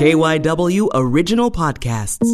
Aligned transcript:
KYW 0.00 0.88
Original 0.94 1.50
Podcasts. 1.50 2.24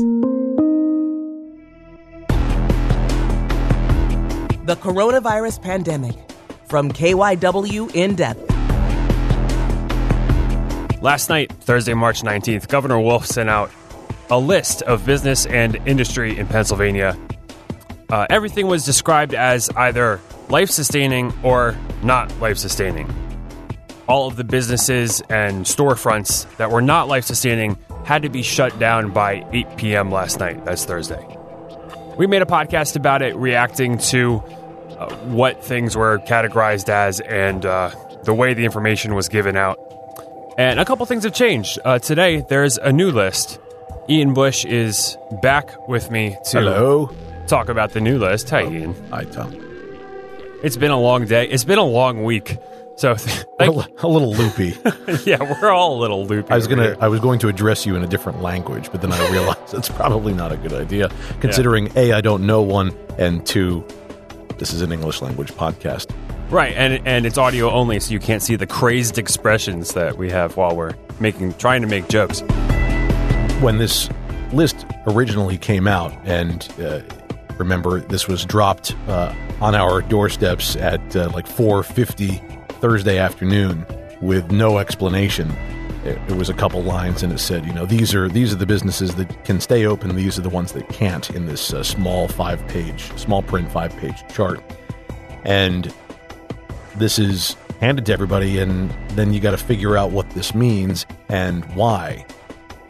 The 4.66 4.76
Coronavirus 4.76 5.62
Pandemic 5.62 6.14
from 6.68 6.92
KYW 6.92 7.92
In 7.92 8.14
Depth. 8.14 8.38
Last 11.02 11.28
night, 11.28 11.50
Thursday, 11.54 11.94
March 11.94 12.22
19th, 12.22 12.68
Governor 12.68 13.00
Wolf 13.00 13.26
sent 13.26 13.50
out 13.50 13.72
a 14.30 14.38
list 14.38 14.82
of 14.82 15.04
business 15.04 15.44
and 15.46 15.74
industry 15.88 16.38
in 16.38 16.46
Pennsylvania. 16.46 17.18
Uh, 18.08 18.28
everything 18.30 18.68
was 18.68 18.84
described 18.84 19.34
as 19.34 19.70
either 19.70 20.20
life 20.50 20.70
sustaining 20.70 21.34
or 21.42 21.76
not 22.04 22.32
life 22.38 22.58
sustaining 22.58 23.12
all 24.08 24.28
of 24.28 24.36
the 24.36 24.44
businesses 24.44 25.20
and 25.28 25.64
storefronts 25.64 26.46
that 26.56 26.70
were 26.70 26.82
not 26.82 27.08
life 27.08 27.24
sustaining 27.24 27.78
had 28.04 28.22
to 28.22 28.28
be 28.28 28.42
shut 28.42 28.78
down 28.78 29.12
by 29.12 29.44
8 29.52 29.76
p.m. 29.76 30.10
last 30.10 30.38
night. 30.38 30.64
That's 30.64 30.84
Thursday. 30.84 31.26
We 32.16 32.26
made 32.26 32.42
a 32.42 32.46
podcast 32.46 32.96
about 32.96 33.22
it, 33.22 33.34
reacting 33.36 33.98
to 33.98 34.36
uh, 34.98 35.14
what 35.26 35.62
things 35.64 35.96
were 35.96 36.18
categorized 36.20 36.88
as 36.88 37.20
and 37.20 37.66
uh, 37.66 37.90
the 38.24 38.32
way 38.32 38.54
the 38.54 38.64
information 38.64 39.14
was 39.14 39.28
given 39.28 39.56
out. 39.56 39.78
And 40.56 40.80
a 40.80 40.84
couple 40.84 41.04
things 41.04 41.24
have 41.24 41.34
changed. 41.34 41.78
Uh, 41.84 41.98
today, 41.98 42.44
there's 42.48 42.78
a 42.78 42.92
new 42.92 43.10
list. 43.10 43.58
Ian 44.08 44.32
Bush 44.34 44.64
is 44.64 45.18
back 45.42 45.88
with 45.88 46.10
me 46.10 46.36
to 46.50 46.58
Hello. 46.60 47.10
talk 47.48 47.68
about 47.68 47.92
the 47.92 48.00
new 48.00 48.18
list. 48.18 48.48
Hi, 48.50 48.62
Ian. 48.62 48.94
Hi, 49.10 49.24
Tom. 49.24 49.52
It's 50.62 50.76
been 50.76 50.90
a 50.92 51.00
long 51.00 51.26
day. 51.26 51.46
It's 51.48 51.64
been 51.64 51.78
a 51.78 51.84
long 51.84 52.22
week. 52.24 52.56
So, 52.96 53.12
A, 53.12 53.16
thank, 53.16 53.76
li- 53.76 53.84
little 54.02 54.32
loopy. 54.32 54.74
yeah, 55.30 55.36
we're 55.60 55.70
all 55.70 55.98
a 55.98 56.00
little 56.00 56.26
loopy. 56.26 56.50
I 56.50 56.56
was 56.56 56.66
gonna, 56.66 56.82
here. 56.82 56.96
I 56.98 57.08
was 57.08 57.20
going 57.20 57.38
to 57.40 57.48
address 57.48 57.84
you 57.84 57.94
in 57.94 58.02
a 58.02 58.06
different 58.06 58.40
language, 58.42 58.90
but 58.90 59.02
then 59.02 59.12
I 59.12 59.30
realized 59.30 59.72
that's 59.72 59.90
probably 59.90 60.32
not 60.32 60.50
a 60.50 60.56
good 60.56 60.72
idea, 60.72 61.10
considering 61.40 61.90
a, 61.94 62.12
I 62.14 62.22
don't 62.22 62.46
know 62.46 62.62
one, 62.62 62.96
and 63.18 63.44
two, 63.46 63.86
this 64.58 64.72
is 64.72 64.80
an 64.80 64.92
English 64.92 65.20
language 65.20 65.52
podcast. 65.52 66.10
Right, 66.48 66.74
and 66.74 67.06
and 67.06 67.26
it's 67.26 67.38
audio 67.38 67.70
only, 67.70 68.00
so 68.00 68.12
you 68.12 68.20
can't 68.20 68.42
see 68.42 68.56
the 68.56 68.66
crazed 68.66 69.18
expressions 69.18 69.92
that 69.94 70.16
we 70.16 70.30
have 70.30 70.56
while 70.56 70.74
we're 70.74 70.94
making 71.20 71.54
trying 71.54 71.82
to 71.82 71.88
make 71.88 72.08
jokes. 72.08 72.40
When 73.60 73.78
this 73.78 74.08
list 74.52 74.86
originally 75.06 75.58
came 75.58 75.88
out, 75.88 76.16
and 76.24 76.66
uh, 76.80 77.00
remember, 77.58 78.00
this 78.00 78.28
was 78.28 78.44
dropped 78.44 78.94
uh, 79.08 79.34
on 79.60 79.74
our 79.74 80.02
doorsteps 80.02 80.76
at 80.76 81.16
uh, 81.16 81.30
like 81.34 81.48
four 81.48 81.82
fifty 81.82 82.40
Thursday 82.80 83.18
afternoon 83.18 83.86
with 84.20 84.50
no 84.50 84.78
explanation. 84.78 85.50
It, 86.04 86.18
it 86.28 86.36
was 86.36 86.48
a 86.48 86.54
couple 86.54 86.82
lines, 86.82 87.22
and 87.22 87.32
it 87.32 87.38
said, 87.38 87.66
you 87.66 87.72
know, 87.72 87.84
these 87.84 88.14
are 88.14 88.28
these 88.28 88.52
are 88.52 88.56
the 88.56 88.66
businesses 88.66 89.14
that 89.16 89.44
can 89.44 89.60
stay 89.60 89.86
open. 89.86 90.14
These 90.14 90.38
are 90.38 90.42
the 90.42 90.48
ones 90.48 90.72
that 90.72 90.88
can't 90.88 91.28
in 91.30 91.46
this 91.46 91.72
uh, 91.72 91.82
small 91.82 92.28
five 92.28 92.66
page, 92.68 93.10
small 93.18 93.42
print 93.42 93.70
five 93.72 93.96
page 93.96 94.22
chart. 94.32 94.60
And 95.44 95.92
this 96.96 97.18
is 97.18 97.56
handed 97.80 98.06
to 98.06 98.12
everybody, 98.12 98.58
and 98.58 98.90
then 99.10 99.32
you 99.32 99.40
got 99.40 99.50
to 99.50 99.58
figure 99.58 99.96
out 99.96 100.10
what 100.10 100.28
this 100.30 100.54
means 100.54 101.06
and 101.28 101.64
why. 101.74 102.24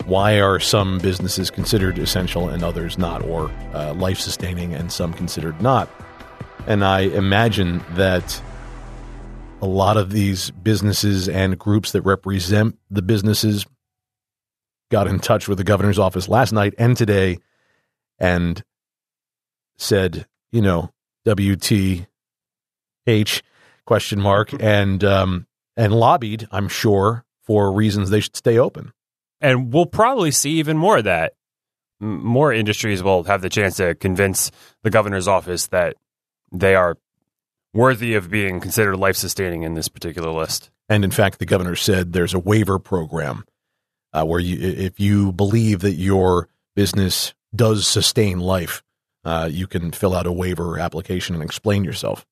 Why 0.05 0.41
are 0.41 0.61
some 0.61 0.99
businesses 0.99 1.51
considered 1.51 1.99
essential 1.99 2.49
and 2.49 2.63
others 2.63 2.97
not, 2.97 3.25
or 3.25 3.51
uh, 3.75 3.95
life 3.95 4.19
sustaining 4.21 4.75
and 4.75 4.93
some 4.93 5.13
considered 5.13 5.61
not? 5.61 5.89
And 6.67 6.85
I 6.85 7.01
imagine 7.01 7.83
that 7.95 8.41
a 9.61 9.67
lot 9.67 9.97
of 9.97 10.11
these 10.11 10.51
businesses 10.51 11.29
and 11.29 11.59
groups 11.59 11.93
that 11.93 12.03
represent 12.03 12.79
the 12.91 13.03
businesses 13.03 13.67
got 14.91 15.07
in 15.07 15.19
touch 15.19 15.49
with 15.49 15.59
the 15.59 15.65
governor's 15.65 15.99
office 15.99 16.29
last 16.29 16.53
night 16.53 16.75
and 16.79 16.97
today 16.97 17.39
and 18.19 18.63
said, 19.79 20.27
you 20.53 20.63
know, 20.63 20.91
WTH 21.27 22.07
question 23.85 24.21
mark 24.21 24.51
and 24.61 25.03
um, 25.03 25.47
and 25.77 25.93
lobbied, 25.93 26.47
I'm 26.51 26.69
sure, 26.69 27.25
for 27.43 27.73
reasons 27.73 28.11
they 28.11 28.21
should 28.21 28.37
stay 28.37 28.59
open. 28.59 28.93
And 29.41 29.73
we'll 29.73 29.87
probably 29.87 30.31
see 30.31 30.53
even 30.53 30.79
more 30.79 30.99
of 30.99 31.05
that. 31.05 31.35
More 31.99 32.53
industries 32.53 33.03
will 33.03 33.25
have 33.25 33.43
the 33.43 33.49
chance 33.49 33.77
to 33.77 33.95
convince 33.95 34.51
the 34.83 34.91
governor's 34.91 35.29
office 35.29 35.69
that 35.69 35.97
they 36.53 36.75
are 36.75 36.97
worthy 37.77 38.15
of 38.15 38.31
being 38.31 38.59
considered 38.59 38.97
life 38.97 39.17
sustaining 39.17 39.63
in 39.63 39.75
this 39.75 39.89
particular 39.89 40.31
list. 40.31 40.71
And 40.89 41.05
in 41.05 41.11
fact, 41.11 41.39
the 41.39 41.47
governor 41.47 41.77
said 41.77 42.13
there's 42.13 42.35
a 42.35 42.39
waiver 42.39 42.79
program 42.79 43.45
uh, 44.13 44.25
where 44.25 44.41
you, 44.41 44.57
if 44.61 44.99
you 44.99 45.33
believe 45.33 45.81
that 45.81 45.95
your 45.95 46.49
business 46.75 47.35
does 47.55 47.87
sustain 47.87 48.41
life, 48.41 48.83
uh, 49.25 49.49
you 49.51 49.67
can 49.67 49.93
fill 49.93 50.15
out 50.15 50.27
a 50.27 50.33
waiver 50.33 50.79
application 50.79 51.35
and 51.35 51.45
explain 51.45 51.85
yourself. 51.85 52.25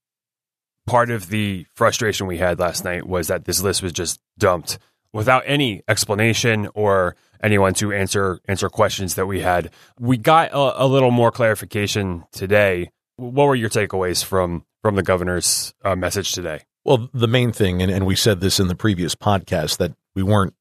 Part 0.86 1.10
of 1.10 1.28
the 1.28 1.66
frustration 1.74 2.26
we 2.26 2.38
had 2.38 2.58
last 2.58 2.84
night 2.84 3.06
was 3.06 3.28
that 3.28 3.44
this 3.44 3.62
list 3.62 3.82
was 3.82 3.92
just 3.92 4.20
dumped 4.38 4.78
without 5.12 5.42
any 5.46 5.82
explanation 5.88 6.68
or 6.74 7.16
anyone 7.42 7.74
to 7.74 7.92
answer 7.92 8.40
answer 8.46 8.68
questions 8.68 9.14
that 9.14 9.26
we 9.26 9.40
had. 9.40 9.70
We 9.98 10.16
got 10.16 10.52
a, 10.52 10.84
a 10.84 10.86
little 10.86 11.10
more 11.10 11.30
clarification 11.30 12.24
today. 12.32 12.90
What 13.16 13.46
were 13.46 13.54
your 13.54 13.70
takeaways 13.70 14.22
from 14.22 14.64
from 14.84 14.96
the 14.96 15.02
governor's 15.02 15.72
uh, 15.82 15.96
message 15.96 16.32
today? 16.32 16.60
Well, 16.84 17.08
the 17.14 17.26
main 17.26 17.52
thing, 17.52 17.80
and, 17.80 17.90
and 17.90 18.04
we 18.04 18.14
said 18.14 18.42
this 18.42 18.60
in 18.60 18.68
the 18.68 18.74
previous 18.74 19.14
podcast, 19.14 19.78
that 19.78 19.94
we 20.14 20.22
weren't 20.22 20.52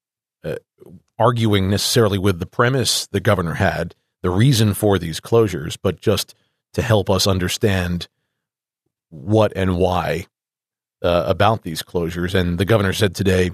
uh, 0.46 0.56
arguing 1.20 1.70
necessarily 1.70 2.18
with 2.18 2.40
the 2.40 2.46
premise 2.46 3.06
the 3.08 3.20
governor 3.20 3.56
had, 3.56 3.96
the 4.22 4.30
reason 4.30 4.76
for 4.76 4.98
these 4.98 5.20
closures, 5.20 5.76
but 5.84 6.00
just 6.00 6.36
to 6.72 6.82
help 6.82 7.10
us 7.10 7.28
understand 7.28 8.08
what 9.10 9.52
and 9.58 9.76
why 9.76 10.28
uh, 11.02 11.26
about 11.28 11.64
these 11.64 11.84
closures. 11.84 12.34
And 12.34 12.58
the 12.58 12.64
governor 12.64 12.94
said 12.94 13.16
today, 13.16 13.52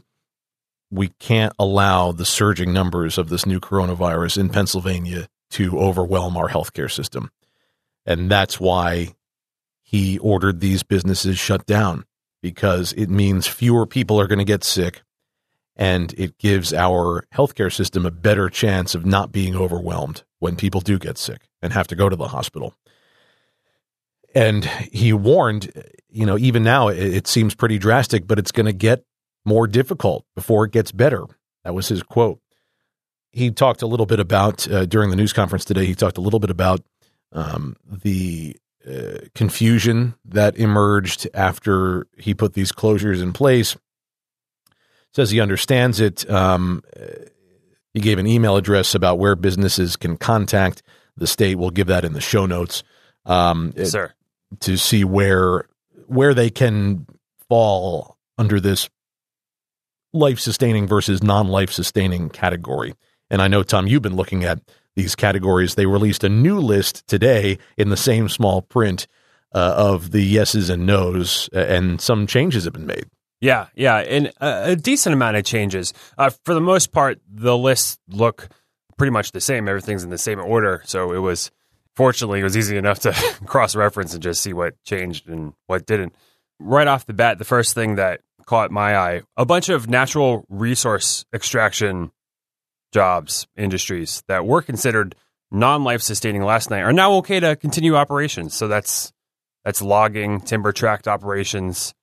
we 0.91 1.07
can't 1.18 1.53
allow 1.57 2.12
the 2.12 2.25
surging 2.25 2.72
numbers 2.72 3.18
of 3.18 3.30
this 3.30 3.47
new 3.47 3.59
coronavirus 3.59 4.38
in 4.38 4.50
Pennsylvania 4.50 5.30
to 5.50 5.80
overwhelm 5.80 6.38
our 6.38 6.47
healthcare 6.47 6.91
system. 6.91 7.31
And 8.06 8.30
that's 8.30 8.59
why 8.59 9.16
he 9.89 10.19
ordered 10.19 10.59
these 10.59 10.83
businesses 10.83 11.39
shut 11.39 11.66
down 11.66 12.05
because 12.44 12.94
it 12.94 13.09
means 13.09 13.47
fewer 13.47 13.88
people 13.88 14.22
are 14.22 14.27
going 14.27 14.38
to 14.38 14.45
get 14.45 14.63
sick 14.63 15.01
and 15.75 16.13
it 16.16 16.38
gives 16.38 16.75
our 16.75 17.25
healthcare 17.33 17.73
system 17.73 18.05
a 18.05 18.11
better 18.11 18.50
chance 18.50 18.94
of 18.94 19.03
not 19.03 19.31
being 19.31 19.55
overwhelmed 19.55 20.22
when 20.38 20.55
people 20.55 20.79
do 20.79 21.00
get 21.00 21.17
sick 21.17 21.47
and 21.63 21.73
have 21.73 21.88
to 21.88 21.95
go 21.95 22.07
to 22.07 22.16
the 22.16 22.27
hospital. 22.27 22.75
And 24.35 24.63
he 24.63 25.11
warned, 25.11 25.73
you 26.07 26.27
know, 26.27 26.38
even 26.38 26.61
now 26.61 26.89
it, 26.89 27.25
seems 27.25 27.56
pretty 27.56 27.79
drastic, 27.79 28.27
but 28.27 28.38
it's 28.38 28.51
going 28.51 28.67
to 28.67 28.73
get 28.73 29.03
more 29.44 29.66
difficult 29.66 30.23
before 30.35 30.66
it 30.66 30.71
gets 30.71 30.91
better. 30.91 31.25
That 31.63 31.73
was 31.73 31.88
his 31.88 32.03
quote. 32.03 32.39
He 33.31 33.50
talked 33.50 33.81
a 33.81 33.88
little 33.88 34.06
bit 34.06 34.19
about, 34.19 34.69
uh, 34.71 34.85
during 34.85 35.09
the 35.09 35.16
news 35.16 35.33
conference 35.33 35.66
today, 35.66 35.88
he 35.88 35.95
talked 35.95 36.19
a 36.19 36.21
little 36.21 36.39
bit 36.39 36.51
about 36.51 36.81
um, 37.31 37.75
the 38.03 38.56
uh, 38.88 39.19
confusion 39.35 40.16
that 40.25 40.56
emerged 40.57 41.28
after 41.34 42.07
he 42.17 42.34
put 42.34 42.53
these 42.53 42.72
closures 42.72 43.22
in 43.22 43.34
place. 43.34 43.75
Says 45.13 45.31
he 45.31 45.41
understands 45.41 46.00
it. 46.00 46.29
Um, 46.29 46.84
uh, 46.95 47.06
he 47.94 48.00
gave 48.00 48.19
an 48.19 48.28
email 48.28 48.56
address 48.56 48.94
about 48.94 49.18
where 49.19 49.35
businesses 49.35 49.95
can 49.95 50.18
contact 50.18 50.84
the 51.18 51.28
state. 51.28 51.56
We'll 51.57 51.72
give 51.72 51.88
that 51.88 52.06
in 52.06 52.13
the 52.13 52.22
show 52.22 52.45
notes 52.45 52.84
um, 53.25 53.73
Yes, 53.75 53.91
sir. 53.91 54.13
to 54.62 54.78
see 54.78 55.03
where 55.03 55.66
where 56.07 56.34
they 56.34 56.50
can 56.50 57.06
fall 57.50 58.18
under 58.38 58.59
this 58.59 58.89
life 60.13 60.39
sustaining 60.39 60.88
versus 60.88 61.22
non 61.23 61.47
life 61.47 61.72
sustaining 61.72 62.29
category. 62.29 62.94
And 63.30 63.42
I 63.42 63.48
know 63.48 63.63
Tom, 63.63 63.88
you've 63.88 64.01
been 64.01 64.15
looking 64.15 64.44
at 64.44 64.59
these 65.00 65.16
categories. 65.16 65.75
They 65.75 65.86
released 65.86 66.25
a 66.25 66.30
new 66.30 66.60
list 66.60 67.07
today 67.07 67.57
in 67.78 67.90
the 67.90 67.98
same 67.98 68.28
small 68.28 68.62
print 68.62 69.07
uh, 69.54 69.74
of 69.78 70.12
the 70.12 70.22
yeses 70.22 70.69
and 70.69 70.86
nos, 70.86 71.48
and 71.54 72.01
some 72.01 72.28
changes 72.28 72.66
have 72.66 72.74
been 72.74 72.86
made. 72.86 73.06
Yeah, 73.40 73.68
yeah, 73.74 73.98
and 73.98 74.28
a, 74.42 74.72
a 74.72 74.75
decent 74.75 75.13
amount 75.13 75.38
of 75.38 75.46
changes. 75.46 75.94
Uh, 76.18 76.30
for 76.44 76.54
the 76.54 76.60
most 76.62 76.92
part, 76.92 77.22
the 77.30 77.57
lists 77.57 77.98
look 78.10 78.50
pretty 78.98 79.12
much 79.12 79.31
the 79.31 79.40
same. 79.40 79.69
Everything's 79.69 80.04
in 80.04 80.10
the 80.10 80.18
same 80.18 80.40
order, 80.40 80.81
so 80.84 81.13
it 81.13 81.19
was 81.19 81.50
fortunately 81.96 82.42
it 82.42 82.44
was 82.44 82.57
easy 82.57 82.75
enough 82.75 83.00
to 83.00 83.13
cross 83.46 83.75
reference 83.75 84.13
and 84.13 84.22
just 84.22 84.42
see 84.42 84.51
what 84.51 84.75
changed 84.84 85.30
and 85.30 85.54
what 85.68 85.86
didn't. 85.86 86.13
Right 86.60 86.88
off 86.88 87.06
the 87.06 87.13
bat, 87.13 87.38
the 87.38 87.46
first 87.46 87.74
thing 87.74 87.96
that 87.96 88.19
caught 88.46 88.72
my 88.72 88.98
eye: 88.98 89.22
a 89.38 89.46
bunch 89.46 89.69
of 89.69 89.90
natural 89.90 90.46
resource 90.50 91.24
extraction 91.34 92.12
jobs, 92.91 93.47
industries 93.56 94.24
that 94.27 94.45
were 94.45 94.62
considered 94.62 95.15
non-life 95.51 96.01
sustaining 96.01 96.44
last 96.44 96.69
night 96.69 96.81
are 96.81 96.94
now 96.94 97.13
okay 97.13 97.39
to 97.39 97.56
continue 97.56 97.95
operations. 97.95 98.53
So 98.53 98.68
that's 98.68 99.12
that's 99.63 99.81
logging, 99.81 100.41
timber 100.41 100.71
tract 100.71 101.07
operations, 101.07 101.94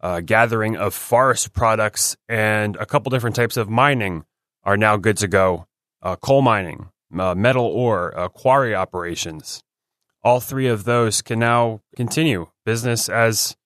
uh, 0.00 0.20
gathering 0.20 0.76
of 0.76 0.94
forest 0.94 1.52
products, 1.52 2.16
and 2.28 2.76
a 2.76 2.86
couple 2.86 3.10
different 3.10 3.36
types 3.36 3.56
of 3.56 3.68
mining 3.68 4.24
are 4.64 4.76
now 4.76 4.96
good 4.96 5.16
to 5.18 5.28
go. 5.28 5.66
Uh, 6.02 6.16
coal 6.16 6.42
mining, 6.42 6.90
uh, 7.18 7.34
metal 7.34 7.64
ore, 7.66 8.16
uh, 8.18 8.28
quarry 8.28 8.74
operations, 8.74 9.62
all 10.22 10.40
three 10.40 10.66
of 10.66 10.84
those 10.84 11.22
can 11.22 11.38
now 11.38 11.80
continue 11.94 12.48
business 12.64 13.08
as, 13.08 13.56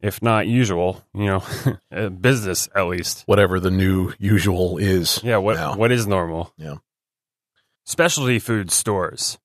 if 0.00 0.22
not 0.22 0.46
usual, 0.46 1.04
you 1.14 1.26
know, 1.26 2.10
business 2.20 2.68
at 2.74 2.86
least. 2.86 3.22
Whatever 3.26 3.60
the 3.60 3.70
new 3.70 4.12
usual 4.18 4.78
is. 4.78 5.20
Yeah, 5.22 5.38
what 5.38 5.56
now. 5.56 5.76
what 5.76 5.92
is 5.92 6.06
normal? 6.06 6.52
Yeah. 6.56 6.76
Specialty 7.84 8.38
food 8.38 8.70
stores. 8.70 9.38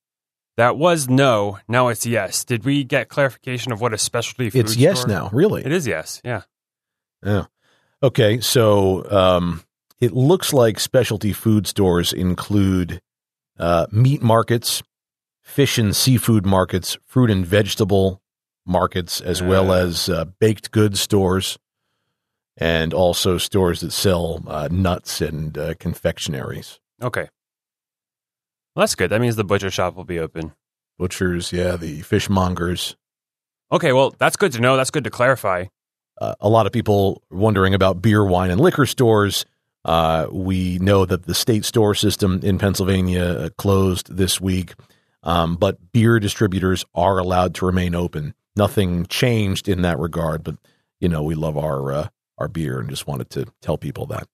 That 0.57 0.77
was 0.77 1.09
no. 1.09 1.59
Now 1.67 1.89
it's 1.89 2.05
yes. 2.05 2.45
Did 2.45 2.63
we 2.63 2.83
get 2.83 3.09
clarification 3.09 3.71
of 3.71 3.81
what 3.81 3.93
a 3.93 3.97
specialty 3.97 4.49
food 4.49 4.59
store 4.59 4.65
is? 4.65 4.71
It's 4.71 4.79
yes 4.79 5.07
now, 5.07 5.29
really. 5.33 5.65
It 5.65 5.71
is 5.71 5.85
yes. 5.85 6.21
Yeah. 6.23 6.43
Yeah. 7.23 7.45
Okay, 8.03 8.39
so 8.39 9.09
um, 9.09 9.63
it 9.99 10.13
looks 10.13 10.53
like 10.53 10.79
specialty 10.79 11.33
food 11.33 11.65
stores 11.67 12.13
include 12.13 13.01
uh, 13.57 13.87
meat 13.91 14.21
markets, 14.21 14.83
fish 15.41 15.77
and 15.77 15.95
seafood 15.95 16.45
markets, 16.45 16.97
fruit 17.05 17.31
and 17.31 17.45
vegetable 17.45 18.21
markets, 18.65 19.21
as 19.21 19.41
well 19.41 19.71
Uh. 19.71 19.77
as 19.85 20.09
uh, 20.09 20.25
baked 20.39 20.71
goods 20.71 20.99
stores, 20.99 21.57
and 22.57 22.93
also 22.93 23.37
stores 23.37 23.81
that 23.81 23.91
sell 23.91 24.41
uh, 24.47 24.67
nuts 24.71 25.21
and 25.21 25.57
uh, 25.57 25.73
confectionaries. 25.75 26.79
Okay. 27.01 27.27
Well, 28.75 28.81
that's 28.83 28.95
good. 28.95 29.09
That 29.11 29.21
means 29.21 29.35
the 29.35 29.43
butcher 29.43 29.69
shop 29.71 29.95
will 29.95 30.03
be 30.05 30.19
open. 30.19 30.53
Butchers, 30.97 31.51
yeah, 31.53 31.75
the 31.75 32.01
fishmongers. 32.01 32.95
Okay, 33.71 33.91
well, 33.93 34.15
that's 34.17 34.37
good 34.37 34.51
to 34.53 34.61
know. 34.61 34.77
That's 34.77 34.91
good 34.91 35.03
to 35.05 35.09
clarify. 35.09 35.65
uh, 36.21 36.35
a 36.39 36.47
lot 36.47 36.65
of 36.65 36.71
people 36.71 37.21
wondering 37.29 37.73
about 37.73 38.01
beer, 38.01 38.23
wine, 38.25 38.49
and 38.51 38.61
liquor 38.61 38.85
stores. 38.85 39.45
Uh, 39.83 40.27
we 40.31 40.79
know 40.79 41.05
that 41.05 41.25
the 41.25 41.35
state 41.35 41.65
store 41.65 41.93
system 41.93 42.39
in 42.41 42.57
Pennsylvania 42.57 43.49
closed 43.57 44.15
this 44.15 44.39
week, 44.39 44.73
um, 45.23 45.57
but 45.57 45.91
beer 45.91 46.19
distributors 46.19 46.85
are 46.95 47.17
allowed 47.19 47.53
to 47.55 47.65
remain 47.65 47.93
open. 47.95 48.33
Nothing 48.55 49.05
changed 49.07 49.67
in 49.67 49.81
that 49.81 49.99
regard, 49.99 50.43
but 50.43 50.55
you 50.99 51.09
know 51.09 51.23
we 51.23 51.35
love 51.35 51.57
our 51.57 51.91
uh, 51.91 52.07
our 52.37 52.47
beer 52.47 52.79
and 52.79 52.89
just 52.89 53.07
wanted 53.07 53.29
to 53.31 53.45
tell 53.61 53.77
people 53.77 54.05
that. 54.07 54.27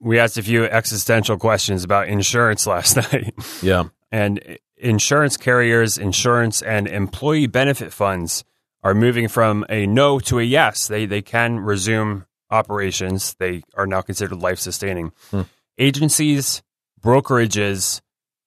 We 0.00 0.18
asked 0.18 0.36
a 0.36 0.42
few 0.42 0.64
existential 0.64 1.38
questions 1.38 1.84
about 1.84 2.08
insurance 2.08 2.66
last 2.66 2.96
night. 2.96 3.34
Yeah, 3.62 3.84
and 4.10 4.58
insurance 4.76 5.36
carriers, 5.36 5.98
insurance, 5.98 6.62
and 6.62 6.86
employee 6.86 7.46
benefit 7.46 7.92
funds 7.92 8.44
are 8.82 8.94
moving 8.94 9.28
from 9.28 9.64
a 9.68 9.86
no 9.86 10.18
to 10.20 10.38
a 10.38 10.42
yes. 10.42 10.86
They 10.86 11.06
they 11.06 11.22
can 11.22 11.60
resume 11.60 12.26
operations. 12.50 13.34
They 13.38 13.62
are 13.74 13.86
now 13.86 14.02
considered 14.02 14.38
life 14.38 14.58
sustaining. 14.58 15.12
Hmm. 15.30 15.42
Agencies, 15.78 16.62
brokerages, 17.00 18.00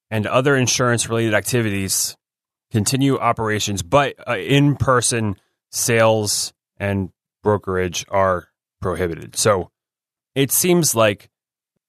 and 0.10 0.26
other 0.26 0.56
insurance 0.56 1.08
related 1.08 1.34
activities 1.34 2.18
continue 2.72 3.18
operations, 3.18 3.82
but 3.82 4.16
uh, 4.28 4.38
in 4.38 4.76
person 4.76 5.36
sales 5.72 6.54
and 6.78 7.12
brokerage 7.44 8.06
are 8.10 8.50
prohibited. 8.82 9.36
So 9.36 9.72
it 10.36 10.52
seems 10.52 10.96
like 10.96 11.30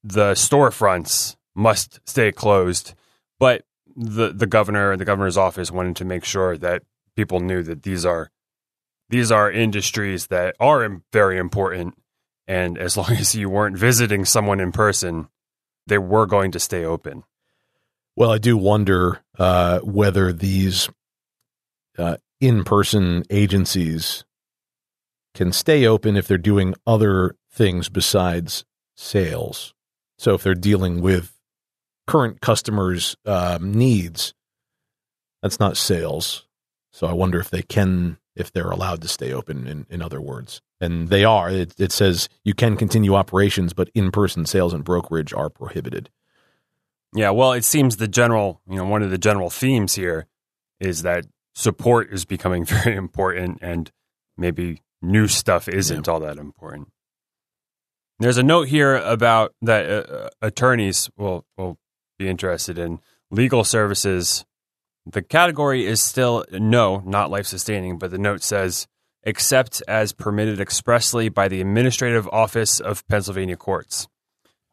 the 0.03 0.33
storefronts 0.33 1.37
must 1.55 2.01
stay 2.09 2.33
closed, 2.33 2.95
but 3.39 3.65
the 3.97 4.33
the 4.33 4.47
governor 4.47 4.93
and 4.93 5.01
the 5.01 5.05
governor's 5.05 5.37
office 5.37 5.71
wanted 5.71 5.97
to 5.97 6.05
make 6.05 6.25
sure 6.25 6.57
that 6.57 6.83
people 7.17 7.41
knew 7.41 7.63
that 7.63 7.83
these 7.83 8.07
are 8.07 8.31
these 9.09 9.33
are 9.33 9.51
industries 9.51 10.29
that 10.29 10.55
are 10.61 11.03
very 11.13 11.39
important 11.39 11.95
and 12.47 12.79
as 12.79 12.97
long 12.97 13.11
as 13.19 13.35
you 13.35 13.49
weren't 13.49 13.77
visiting 13.77 14.25
someone 14.25 14.61
in 14.61 14.73
person 14.73 15.29
they 15.87 15.99
were 15.99 16.27
going 16.27 16.53
to 16.53 16.61
stay 16.61 16.85
open 16.85 17.25
Well, 18.21 18.33
I 18.33 18.37
do 18.37 18.59
wonder 18.59 19.23
uh, 19.39 19.79
whether 19.79 20.31
these 20.31 20.91
uh, 21.97 22.19
in-person 22.39 23.25
agencies 23.31 24.27
can 25.35 25.53
stay 25.53 25.87
open 25.87 26.19
if 26.19 26.29
they're 26.29 26.37
doing 26.37 26.75
other 26.87 27.37
things 27.51 27.89
besides 27.89 28.67
sales. 28.95 29.73
So 30.19 30.35
if 30.35 30.43
they're 30.43 30.55
dealing 30.55 31.01
with 31.01 31.33
current 32.07 32.43
customers' 32.43 33.17
um, 33.25 33.73
needs, 33.73 34.35
that's 35.43 35.59
not 35.59 35.79
sales. 35.79 36.47
So 36.93 37.07
I 37.07 37.15
wonder 37.15 37.41
if 37.41 37.49
they 37.49 37.63
can, 37.63 38.19
if 38.37 38.53
they're 38.53 38.71
allowed 38.71 39.01
to 39.01 39.09
stay 39.09 39.33
open. 39.33 39.67
In 39.67 39.87
in 39.89 40.03
other 40.03 40.21
words, 40.21 40.61
and 40.79 41.09
they 41.09 41.25
are. 41.25 41.49
It, 41.49 41.73
it 41.79 41.91
says 41.91 42.29
you 42.45 42.53
can 42.53 42.77
continue 42.77 43.15
operations, 43.15 43.73
but 43.73 43.89
in-person 43.95 44.45
sales 44.45 44.75
and 44.75 44.85
brokerage 44.85 45.33
are 45.33 45.49
prohibited. 45.49 46.11
Yeah 47.15 47.31
well 47.31 47.53
it 47.53 47.65
seems 47.65 47.97
the 47.97 48.09
general 48.09 48.61
you 48.69 48.77
know 48.77 48.85
one 48.85 49.03
of 49.03 49.11
the 49.11 49.19
general 49.19 49.51
themes 49.51 49.95
here 49.95 50.27
is 50.79 51.03
that 51.03 51.27
support 51.55 52.13
is 52.13 52.25
becoming 52.25 52.65
very 52.85 52.97
important 52.97 53.59
and 53.61 53.91
maybe 54.37 54.83
new 55.03 55.27
stuff 55.27 55.69
isn't 55.69 56.09
all 56.09 56.21
that 56.21 56.39
important 56.39 56.89
there's 58.21 58.37
a 58.37 58.43
note 58.43 58.69
here 58.69 58.97
about 58.97 59.55
that 59.63 59.89
uh, 59.89 60.29
attorneys 60.43 61.11
will 61.17 61.47
will 61.57 61.79
be 62.19 62.29
interested 62.29 62.79
in 62.79 63.01
legal 63.31 63.65
services. 63.65 64.45
The 65.07 65.23
category 65.23 65.87
is 65.87 66.05
still 66.05 66.45
no, 66.53 67.03
not 67.07 67.31
life 67.31 67.47
sustaining, 67.47 67.99
but 67.99 68.11
the 68.11 68.19
note 68.19 68.43
says 68.43 68.87
except 69.23 69.83
as 69.89 70.13
permitted 70.13 70.61
expressly 70.61 71.29
by 71.31 71.49
the 71.49 71.61
Administrative 71.61 72.29
Office 72.29 72.79
of 72.79 73.07
Pennsylvania 73.09 73.57
Courts. 73.57 74.07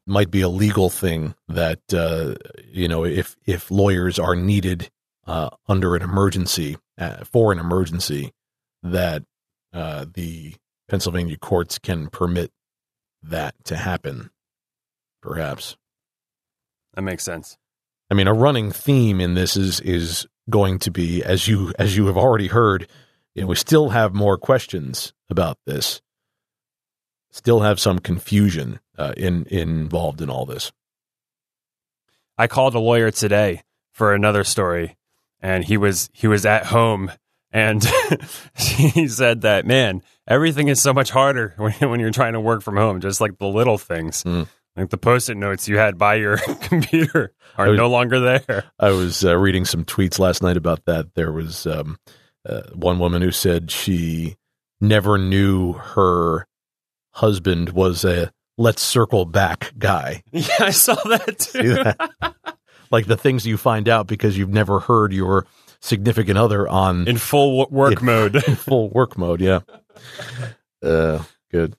Might 0.08 0.32
be 0.32 0.42
a 0.42 0.50
legal 0.50 0.90
thing 0.90 1.36
that 1.48 1.82
uh, 1.94 2.36
you 2.72 2.88
know 2.88 3.04
if 3.06 3.36
if 3.46 3.70
lawyers 3.70 4.18
are 4.18 4.36
needed 4.36 4.90
uh, 5.26 5.50
under 5.68 5.96
an 5.96 6.02
emergency 6.02 6.78
uh, 6.98 7.24
for 7.26 7.52
an 7.52 7.60
emergency 7.60 8.32
that 8.82 9.24
uh, 9.74 10.06
the 10.14 10.56
Pennsylvania 10.88 11.38
courts 11.38 11.78
can 11.78 12.08
permit 12.08 12.52
that 13.22 13.54
to 13.66 13.76
happen 13.76 14.32
perhaps 15.22 15.76
That 16.94 17.02
makes 17.02 17.24
sense. 17.24 17.58
I 18.10 18.14
mean 18.14 18.28
a 18.28 18.34
running 18.34 18.72
theme 18.72 19.20
in 19.20 19.34
this 19.34 19.58
is 19.58 19.82
is 19.82 20.26
going 20.50 20.80
to 20.80 20.92
be 20.92 21.22
as 21.24 21.48
you 21.48 21.74
as 21.78 21.98
you 21.98 22.08
have 22.08 22.18
already 22.18 22.48
heard 22.48 22.88
you 23.36 23.42
know 23.42 23.48
we 23.48 23.56
still 23.56 23.90
have 23.90 24.14
more 24.14 24.38
questions 24.38 25.14
about 25.30 25.58
this 25.66 26.02
still 27.38 27.60
have 27.62 27.80
some 27.80 28.00
confusion 28.00 28.80
uh, 28.98 29.14
in, 29.16 29.46
involved 29.50 30.22
in 30.22 30.30
all 30.30 30.46
this 30.46 30.72
I 32.38 32.48
called 32.48 32.76
a 32.76 32.80
lawyer 32.80 33.10
today 33.12 33.64
for 33.94 34.14
another 34.14 34.44
story, 34.44 34.96
and 35.42 35.64
he 35.64 35.76
was 35.78 36.10
he 36.14 36.28
was 36.28 36.46
at 36.46 36.68
home, 36.68 37.12
and 37.52 37.84
he 38.56 39.08
said 39.08 39.42
that 39.42 39.66
man, 39.66 40.04
everything 40.28 40.68
is 40.68 40.80
so 40.82 40.94
much 40.94 41.10
harder 41.10 41.54
when 41.58 41.74
when 41.90 42.00
you're 42.00 42.12
trying 42.12 42.34
to 42.34 42.40
work 42.42 42.62
from 42.62 42.78
home. 42.78 43.02
Just 43.02 43.22
like 43.22 43.38
the 43.40 43.48
little 43.48 43.78
things, 43.80 44.24
Mm. 44.24 44.48
like 44.76 44.90
the 44.92 44.98
post-it 45.00 45.36
notes 45.36 45.68
you 45.68 45.78
had 45.80 45.98
by 45.98 46.16
your 46.16 46.38
computer 46.62 47.34
are 47.58 47.70
was- 47.70 47.78
no 47.78 47.90
longer 47.90 48.20
there. 48.20 48.66
I 48.80 48.92
was 48.92 49.26
uh, 49.26 49.36
reading 49.36 49.66
some 49.66 49.84
tweets 49.84 50.20
last 50.20 50.44
night 50.44 50.58
about 50.58 50.86
that. 50.86 51.16
There 51.16 51.32
was 51.32 51.66
um, 51.66 51.98
uh, 52.48 52.62
one 52.76 53.00
woman 53.00 53.24
who 53.24 53.32
said 53.32 53.72
she 53.72 54.36
never 54.80 55.18
knew 55.18 55.74
her 55.74 56.46
husband 57.18 57.70
was 57.70 58.04
a 58.06 58.32
let's 58.58 58.82
circle 58.82 59.26
back 59.26 59.72
guy. 59.78 60.24
Yeah, 60.32 60.48
I 60.60 60.70
saw 60.72 60.96
that 60.96 61.38
too. 61.52 61.74
that? 61.76 62.36
like 62.92 63.06
the 63.06 63.18
things 63.18 63.46
you 63.46 63.58
find 63.58 63.88
out 63.90 64.08
because 64.08 64.38
you've 64.38 64.50
never 64.54 64.80
heard 64.80 65.12
your 65.14 65.46
significant 65.82 66.38
other 66.38 66.68
on 66.68 67.08
In 67.08 67.18
full 67.18 67.66
w- 67.66 67.78
work 67.78 68.00
In- 68.00 68.06
mode. 68.06 68.36
in 68.48 68.56
full 68.56 68.90
work 68.90 69.18
mode. 69.18 69.42
Yeah. 69.42 69.60
Uh, 70.82 71.24
good. 71.52 71.76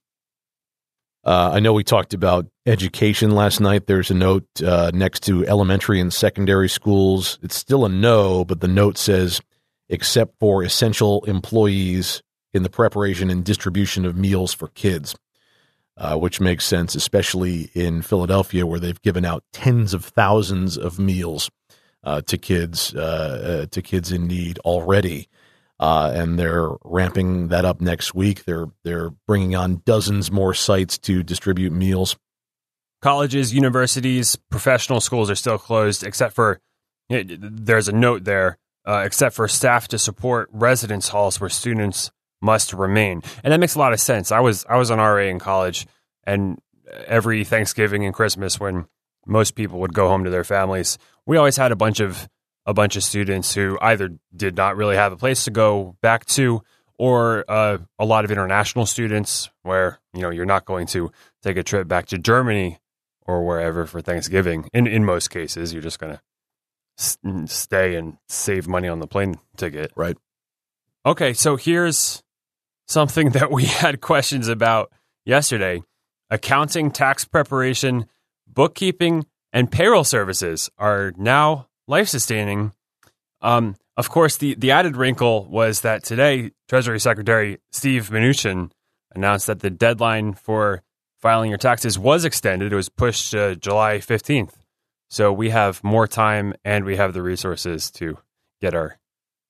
Uh, 1.25 1.50
I 1.54 1.61
know 1.61 1.73
we 1.73 1.85
talked 1.85 2.14
about 2.14 2.47
education 2.64 3.33
last 3.33 3.61
night. 3.61 3.87
There's 3.87 4.11
a 4.11 4.14
note 4.14 4.47
uh, 4.64 4.90
next 4.95 5.25
to 5.25 5.47
elementary 5.47 6.00
and 6.00 6.12
secondary 6.12 6.68
schools. 6.68 7.38
It's 7.42 7.57
still 7.57 7.85
a 7.85 7.88
no, 7.88 8.45
but 8.45 8.61
the 8.61 8.68
note 8.68 8.97
says, 8.97 9.40
except 9.88 10.38
for 10.40 10.62
essential 10.62 11.25
employees 11.25 12.23
in 12.54 12.62
the 12.62 12.71
preparation 12.71 13.28
and 13.30 13.45
distribution 13.45 14.07
of 14.07 14.16
meals 14.16 14.54
for 14.54 14.68
kids, 14.68 15.14
uh, 15.99 16.17
which 16.17 16.40
makes 16.40 16.64
sense, 16.64 16.95
especially 16.95 17.71
in 17.75 18.00
Philadelphia, 18.02 18.64
where 18.67 18.81
they've 18.81 19.02
given 19.02 19.25
out 19.25 19.45
tens 19.52 19.93
of 19.93 20.05
thousands 20.05 20.78
of 20.78 20.99
meals 20.99 21.50
uh, 22.05 22.23
to 22.23 22.38
kids 22.38 22.95
uh, 22.95 23.62
uh, 23.64 23.67
to 23.67 23.83
kids 23.83 24.12
in 24.12 24.26
need 24.26 24.59
already 24.61 25.28
uh, 25.81 26.11
and 26.14 26.38
they're 26.38 26.71
ramping 26.85 27.49
that 27.49 27.64
up 27.64 27.81
next 27.81 28.14
week. 28.14 28.45
They're 28.45 28.67
they're 28.85 29.11
bringing 29.26 29.55
on 29.55 29.83
dozens 29.85 30.31
more 30.31 30.55
sites 30.55 30.99
to 30.99 31.23
distribute 31.23 31.73
meals. 31.73 32.17
Colleges, 33.00 33.55
universities, 33.55 34.37
professional 34.50 35.00
schools 35.00 35.31
are 35.31 35.37
still 35.37 35.59
closed, 35.59 36.02
except 36.02 36.35
for 36.35 36.61
there's 37.09 37.88
a 37.88 37.93
note 37.93 38.25
there, 38.25 38.59
except 38.87 39.37
for 39.37 39.47
staff 39.47 39.87
to 39.88 39.99
support 39.99 40.49
residence 40.52 41.09
halls 41.09 41.40
where 41.40 41.49
students 41.49 42.11
must 42.40 42.73
remain, 42.73 43.23
and 43.42 43.52
that 43.52 43.61
makes 43.61 43.75
a 43.75 43.78
lot 43.78 43.92
of 43.92 44.00
sense. 44.00 44.30
I 44.33 44.40
was 44.40 44.64
I 44.68 44.76
was 44.76 44.90
on 44.90 44.99
RA 44.99 45.25
in 45.25 45.38
college, 45.38 45.87
and 46.25 46.59
every 47.07 47.45
Thanksgiving 47.45 48.04
and 48.04 48.14
Christmas 48.14 48.59
when 48.59 48.87
most 49.26 49.54
people 49.54 49.80
would 49.80 49.95
go 49.95 50.09
home 50.09 50.25
to 50.25 50.30
their 50.30 50.45
families. 50.45 50.99
We 51.26 51.37
always 51.37 51.57
had 51.57 51.73
a 51.73 51.76
bunch 51.76 52.00
of 52.00 52.28
a 52.66 52.75
bunch 52.75 52.97
of 52.97 53.02
students 53.02 53.54
who 53.54 53.78
either 53.80 54.11
did 54.35 54.57
not 54.57 54.76
really 54.76 54.97
have 54.97 55.12
a 55.12 55.16
place 55.16 55.45
to 55.45 55.50
go 55.50 55.97
back 56.02 56.26
to, 56.26 56.62
or 56.99 57.45
uh, 57.49 57.78
a 57.99 58.04
lot 58.04 58.25
of 58.25 58.30
international 58.30 58.87
students 58.87 59.50
where 59.62 59.99
you 60.14 60.23
know 60.23 60.30
you're 60.30 60.45
not 60.47 60.64
going 60.64 60.87
to 60.88 61.11
take 61.42 61.57
a 61.57 61.62
trip 61.62 61.88
back 61.88 62.07
to 62.07 62.18
Germany 62.18 62.78
or 63.23 63.45
wherever 63.45 63.87
for 63.87 64.00
Thanksgiving. 64.00 64.68
In 64.73 64.87
in 64.87 65.04
most 65.04 65.30
cases, 65.30 65.73
you're 65.73 65.83
just 65.83 65.99
going 65.99 66.14
to 66.14 66.21
s- 66.99 67.18
stay 67.47 67.97
and 67.97 68.16
save 68.28 68.66
money 68.68 68.88
on 68.88 69.00
the 69.00 69.07
plane 69.07 69.37
ticket. 69.57 69.92
Right. 69.97 70.16
Okay, 71.07 71.33
so 71.33 71.57
here's 71.57 72.23
something 72.88 73.30
that 73.33 73.50
we 73.50 73.66
had 73.66 74.00
questions 74.00 74.49
about 74.49 74.92
yesterday. 75.25 75.83
Accounting, 76.30 76.90
tax 76.90 77.25
preparation, 77.25 78.07
bookkeeping, 78.47 79.26
and 79.52 79.71
payroll 79.71 80.04
services 80.04 80.68
are 80.78 81.12
now 81.16 81.68
life 81.87 82.09
sustaining. 82.09 82.73
Um, 83.40 83.76
of 83.97 84.11
course, 84.11 84.37
the, 84.37 84.54
the 84.54 84.71
added 84.71 84.97
wrinkle 84.97 85.47
was 85.47 85.80
that 85.80 86.04
today, 86.04 86.52
Treasury 86.68 87.00
Secretary 87.00 87.59
Steve 87.73 88.11
Mnuchin 88.11 88.71
announced 89.14 89.47
that 89.47 89.61
the 89.61 89.71
deadline 89.71 90.35
for 90.35 90.83
filing 91.18 91.50
your 91.50 91.59
taxes 91.59 91.99
was 91.99 92.25
extended. 92.25 92.73
It 92.73 92.76
was 92.76 92.88
pushed 92.88 93.30
to 93.33 93.57
July 93.57 93.99
15th. 93.99 94.52
So 95.11 95.33
we 95.33 95.50
have 95.50 95.83
more 95.83 96.07
time 96.07 96.54
and 96.64 96.85
we 96.85 96.97
have 96.97 97.14
the 97.14 97.23
resources 97.23 97.90
to 97.92 98.18
get 98.61 98.75
our 98.75 98.99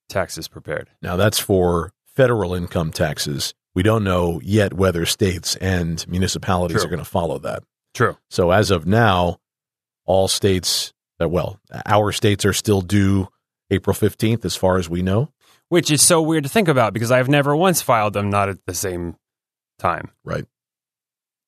taxes 0.09 0.49
prepared. 0.49 0.89
Now 1.03 1.17
that's 1.17 1.39
for 1.39 1.93
federal 2.19 2.53
income 2.53 2.91
taxes. 2.91 3.55
We 3.77 3.85
don't 3.85 4.03
know 4.03 4.41
yet 4.43 4.75
whether 4.75 5.07
states 5.07 5.55
and 5.55 6.05
municipalities 6.09 6.79
True. 6.79 6.87
are 6.87 6.91
going 6.91 6.99
to 6.99 7.05
follow 7.09 7.39
that. 7.39 7.63
True. 7.95 8.17
So 8.29 8.51
as 8.51 8.73
of 8.73 8.89
now, 8.89 9.39
all 10.05 10.27
states, 10.27 10.93
uh, 11.23 11.29
well, 11.29 11.61
our 11.87 12.11
states 12.11 12.45
are 12.45 12.53
still 12.53 12.81
due 12.81 13.29
April 13.71 13.95
15th, 13.95 14.45
as 14.45 14.57
far 14.57 14.79
as 14.79 14.89
we 14.89 15.01
know. 15.01 15.31
Which 15.69 15.93
is 15.93 16.03
so 16.03 16.21
weird 16.21 16.43
to 16.43 16.49
think 16.49 16.67
about 16.67 16.93
because 16.93 17.13
I've 17.13 17.29
never 17.29 17.55
once 17.55 17.81
filed 17.81 18.15
them 18.15 18.31
not 18.31 18.49
at 18.49 18.59
the 18.67 18.75
same 18.75 19.15
time. 19.79 20.11
Right. 20.25 20.45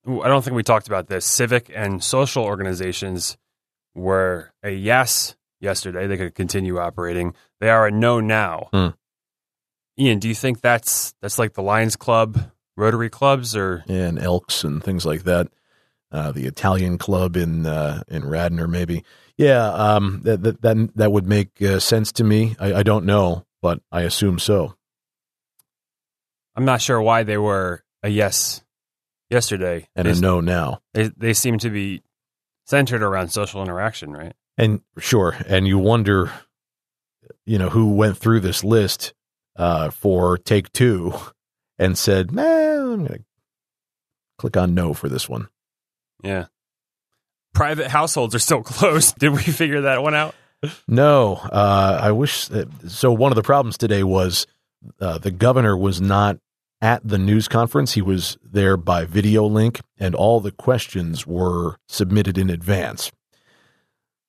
I 0.06 0.28
don't 0.28 0.44
think 0.44 0.54
we 0.54 0.62
talked 0.62 0.86
about 0.86 1.08
this. 1.08 1.26
Civic 1.26 1.68
and 1.74 2.02
social 2.04 2.44
organizations 2.44 3.36
were 3.96 4.52
a 4.62 4.70
yes 4.70 5.34
yesterday. 5.60 6.06
They 6.06 6.16
could 6.16 6.36
continue 6.36 6.78
operating. 6.78 7.34
They 7.58 7.70
are 7.70 7.88
a 7.88 7.90
no 7.90 8.20
now. 8.20 8.68
Hmm. 8.72 8.88
Ian, 9.98 10.18
do 10.18 10.28
you 10.28 10.34
think 10.34 10.60
that's 10.60 11.14
that's 11.20 11.38
like 11.38 11.54
the 11.54 11.62
Lions 11.62 11.96
Club, 11.96 12.50
Rotary 12.76 13.10
clubs, 13.10 13.54
or 13.56 13.84
And 13.88 14.18
Elks 14.18 14.64
and 14.64 14.82
things 14.82 15.04
like 15.04 15.24
that. 15.24 15.48
Uh, 16.12 16.32
the 16.32 16.46
Italian 16.46 16.98
club 16.98 17.36
in 17.36 17.66
uh, 17.66 18.02
in 18.08 18.28
Radnor, 18.28 18.66
maybe. 18.66 19.04
Yeah, 19.36 19.68
um, 19.68 20.20
that, 20.24 20.42
that 20.42 20.62
that 20.62 20.96
that 20.96 21.12
would 21.12 21.26
make 21.26 21.62
uh, 21.62 21.78
sense 21.78 22.12
to 22.12 22.24
me. 22.24 22.56
I, 22.58 22.74
I 22.74 22.82
don't 22.82 23.04
know, 23.04 23.46
but 23.62 23.80
I 23.92 24.02
assume 24.02 24.38
so. 24.38 24.74
I'm 26.56 26.64
not 26.64 26.82
sure 26.82 27.00
why 27.00 27.22
they 27.22 27.38
were 27.38 27.84
a 28.02 28.08
yes 28.08 28.62
yesterday. 29.30 29.88
And 29.94 30.06
they, 30.06 30.12
a 30.12 30.14
no 30.16 30.40
now. 30.40 30.80
they 30.94 31.10
they 31.16 31.32
seem 31.32 31.58
to 31.58 31.70
be 31.70 32.02
centered 32.66 33.02
around 33.02 33.28
social 33.28 33.62
interaction, 33.62 34.12
right? 34.12 34.34
And 34.58 34.80
sure, 34.98 35.36
and 35.46 35.66
you 35.66 35.78
wonder, 35.78 36.32
you 37.46 37.58
know, 37.58 37.68
who 37.68 37.94
went 37.94 38.18
through 38.18 38.40
this 38.40 38.64
list 38.64 39.14
uh, 39.56 39.90
for 39.90 40.38
take 40.38 40.72
two 40.72 41.14
and 41.78 41.96
said, 41.96 42.32
"Man, 42.32 42.78
I'm 42.78 43.06
going 43.06 43.18
to 43.18 43.24
click 44.38 44.56
on 44.56 44.74
no 44.74 44.94
for 44.94 45.08
this 45.08 45.28
one." 45.28 45.48
Yeah. 46.22 46.46
Private 47.54 47.88
households 47.88 48.34
are 48.34 48.40
still 48.40 48.62
closed. 48.64 49.18
Did 49.18 49.30
we 49.30 49.42
figure 49.42 49.82
that 49.82 50.02
one 50.02 50.14
out? 50.14 50.34
No, 50.86 51.36
uh, 51.36 51.98
I 52.02 52.12
wish. 52.12 52.48
That, 52.48 52.68
so 52.90 53.12
one 53.12 53.32
of 53.32 53.36
the 53.36 53.42
problems 53.42 53.78
today 53.78 54.02
was 54.02 54.46
uh, 55.00 55.18
the 55.18 55.30
governor 55.30 55.76
was 55.76 56.00
not 56.00 56.38
at 56.82 57.06
the 57.06 57.18
news 57.18 57.48
conference. 57.48 57.92
He 57.92 58.02
was 58.02 58.36
there 58.42 58.76
by 58.76 59.04
video 59.04 59.44
link, 59.44 59.80
and 59.98 60.14
all 60.14 60.40
the 60.40 60.52
questions 60.52 61.26
were 61.26 61.76
submitted 61.88 62.36
in 62.36 62.50
advance. 62.50 63.10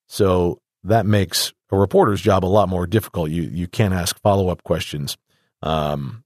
So 0.07 0.60
that 0.83 1.05
makes 1.05 1.53
a 1.71 1.77
reporter's 1.77 2.21
job 2.21 2.43
a 2.43 2.47
lot 2.47 2.69
more 2.69 2.87
difficult. 2.87 3.29
You 3.29 3.43
you 3.43 3.67
can't 3.67 3.93
ask 3.93 4.19
follow 4.21 4.49
up 4.49 4.63
questions. 4.63 5.17
Um, 5.61 6.23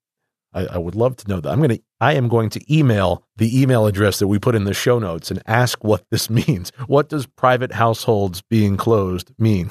I, 0.53 0.65
I 0.67 0.77
would 0.77 0.95
love 0.95 1.17
to 1.17 1.27
know 1.27 1.39
that. 1.39 1.51
I'm 1.51 1.61
gonna 1.61 1.79
I 1.99 2.13
am 2.13 2.27
going 2.27 2.49
to 2.51 2.73
email 2.73 3.23
the 3.37 3.61
email 3.61 3.85
address 3.85 4.19
that 4.19 4.27
we 4.27 4.39
put 4.39 4.55
in 4.55 4.63
the 4.63 4.73
show 4.73 4.99
notes 4.99 5.31
and 5.31 5.41
ask 5.45 5.83
what 5.83 6.05
this 6.09 6.29
means. 6.47 6.71
What 6.87 7.09
does 7.09 7.25
private 7.25 7.73
households 7.73 8.41
being 8.41 8.77
closed 8.77 9.31
mean? 9.37 9.69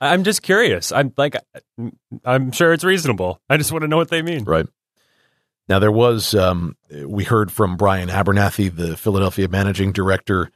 I'm 0.00 0.24
just 0.24 0.42
curious. 0.42 0.90
I'm 0.90 1.12
like, 1.16 1.36
I'm 2.24 2.50
sure 2.50 2.72
it's 2.72 2.82
reasonable. 2.82 3.40
I 3.48 3.56
just 3.56 3.70
want 3.70 3.82
to 3.82 3.88
know 3.88 3.96
what 3.96 4.08
they 4.08 4.20
mean. 4.20 4.42
Right. 4.42 4.66
Now, 5.68 5.78
there 5.78 5.92
was, 5.92 6.34
um, 6.34 6.76
we 6.90 7.22
heard 7.22 7.52
from 7.52 7.76
Brian 7.76 8.08
Abernathy, 8.08 8.74
the 8.74 8.96
Philadelphia 8.96 9.46
managing 9.48 9.92
director, 9.92 10.50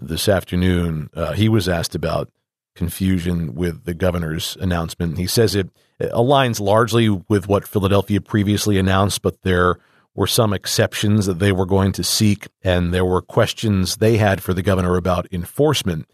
this 0.00 0.28
afternoon. 0.28 1.10
Uh, 1.14 1.32
he 1.32 1.48
was 1.48 1.68
asked 1.68 1.94
about 1.94 2.30
confusion 2.74 3.54
with 3.54 3.84
the 3.84 3.94
governor's 3.94 4.56
announcement. 4.60 5.18
He 5.18 5.26
says 5.26 5.54
it 5.54 5.70
aligns 6.00 6.60
largely 6.60 7.08
with 7.08 7.48
what 7.48 7.66
Philadelphia 7.66 8.20
previously 8.20 8.78
announced, 8.78 9.22
but 9.22 9.42
there 9.42 9.76
were 10.14 10.26
some 10.26 10.52
exceptions 10.52 11.26
that 11.26 11.38
they 11.38 11.52
were 11.52 11.66
going 11.66 11.92
to 11.92 12.04
seek, 12.04 12.48
and 12.62 12.92
there 12.92 13.04
were 13.04 13.22
questions 13.22 13.96
they 13.96 14.16
had 14.16 14.42
for 14.42 14.54
the 14.54 14.62
governor 14.62 14.96
about 14.96 15.26
enforcement. 15.32 16.06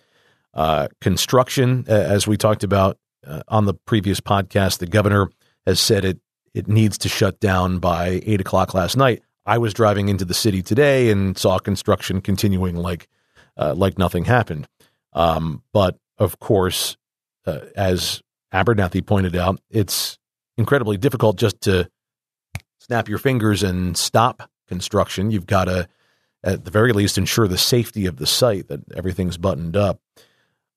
Uh, 0.55 0.89
construction, 1.01 1.85
as 1.89 2.27
we 2.27 2.37
talked 2.37 2.65
about 2.65 2.99
uh, 3.27 3.43
on 3.49 3.65
the 3.67 3.75
previous 3.75 4.21
podcast, 4.21 4.79
the 4.79 4.87
governor 4.87 5.31
has 5.67 5.81
said 5.81 6.05
it 6.05 6.21
it 6.55 6.69
needs 6.69 6.97
to 6.97 7.09
shut 7.09 7.39
down 7.39 7.79
by 7.81 8.23
eight 8.25 8.41
o'clock 8.41 8.73
last 8.73 8.97
night. 8.97 9.23
I 9.45 9.59
was 9.59 9.75
driving 9.75 10.09
into 10.09 10.25
the 10.25 10.33
city 10.33 10.63
today 10.63 11.11
and 11.11 11.37
saw 11.37 11.59
construction 11.59 12.23
continuing 12.23 12.77
like 12.77 13.09
uh, 13.59 13.75
like 13.75 13.99
nothing 13.99 14.25
happened. 14.25 14.67
Um, 15.13 15.63
but 15.73 15.99
of 16.19 16.39
course, 16.39 16.97
uh, 17.47 17.61
as 17.77 18.23
Abernathy 18.53 19.05
pointed 19.05 19.37
out, 19.37 19.61
it's 19.71 20.19
incredibly 20.57 20.97
difficult 20.97 21.37
just 21.37 21.61
to 21.63 21.89
snap 22.79 23.09
your 23.09 23.19
fingers 23.19 23.63
and 23.63 23.97
stop 23.97 24.49
construction. 24.69 25.31
You've 25.31 25.47
got 25.47 25.67
to, 25.67 25.89
at 26.43 26.65
the 26.65 26.71
very 26.71 26.93
least, 26.93 27.19
ensure 27.19 27.49
the 27.49 27.59
safety 27.59 28.07
of 28.07 28.17
the 28.17 28.27
site 28.27 28.69
that 28.69 28.81
everything's 28.93 29.39
buttoned 29.39 29.77
up. 29.77 30.01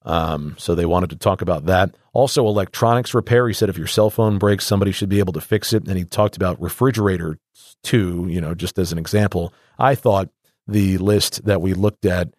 Um, 0.04 0.56
so 0.58 0.76
they 0.76 0.86
wanted 0.86 1.10
to 1.12 1.18
talk 1.18 1.42
about 1.42 1.66
that. 1.66 1.94
Also, 2.14 2.48
electronics 2.48 3.14
repair. 3.14 3.48
He 3.48 3.54
said 3.54 3.70
if 3.70 3.78
your 3.78 3.88
cell 3.88 4.10
phone 4.10 4.38
breaks, 4.38 4.66
somebody 4.66 4.92
should 4.92 5.10
be 5.10 5.20
able 5.20 5.34
to 5.34 5.42
fix 5.42 5.74
it. 5.74 5.88
And 5.88 5.98
he 5.98 6.06
talked 6.06 6.38
about 6.38 6.62
refrigerators 6.62 7.38
too, 7.84 8.26
you 8.30 8.42
know, 8.42 8.56
just 8.56 8.80
as 8.80 8.92
an 8.92 8.98
example. 8.98 9.54
I 9.78 9.96
thought 9.96 10.30
the 10.68 10.98
list 10.98 11.46
that 11.46 11.62
we 11.62 11.74
looked 11.74 12.06
at 12.06 12.34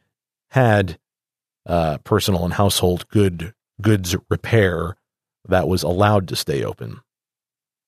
had 0.50 0.98
uh, 1.66 1.98
personal 1.98 2.44
and 2.44 2.54
household 2.54 3.08
good 3.08 3.52
goods 3.80 4.16
repair 4.28 4.96
that 5.48 5.68
was 5.68 5.82
allowed 5.82 6.28
to 6.28 6.36
stay 6.36 6.64
open. 6.64 7.00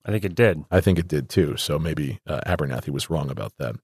I 0.05 0.11
think 0.11 0.25
it 0.25 0.35
did. 0.35 0.65
I 0.71 0.81
think 0.81 0.99
it 0.99 1.09
did 1.09 1.29
too. 1.29 1.57
So 1.57 1.79
maybe 1.79 2.21
uh, 2.27 2.41
Abernathy 2.47 2.91
was 2.91 3.11
wrong 3.11 3.31
about 3.31 3.53
that. 3.59 3.77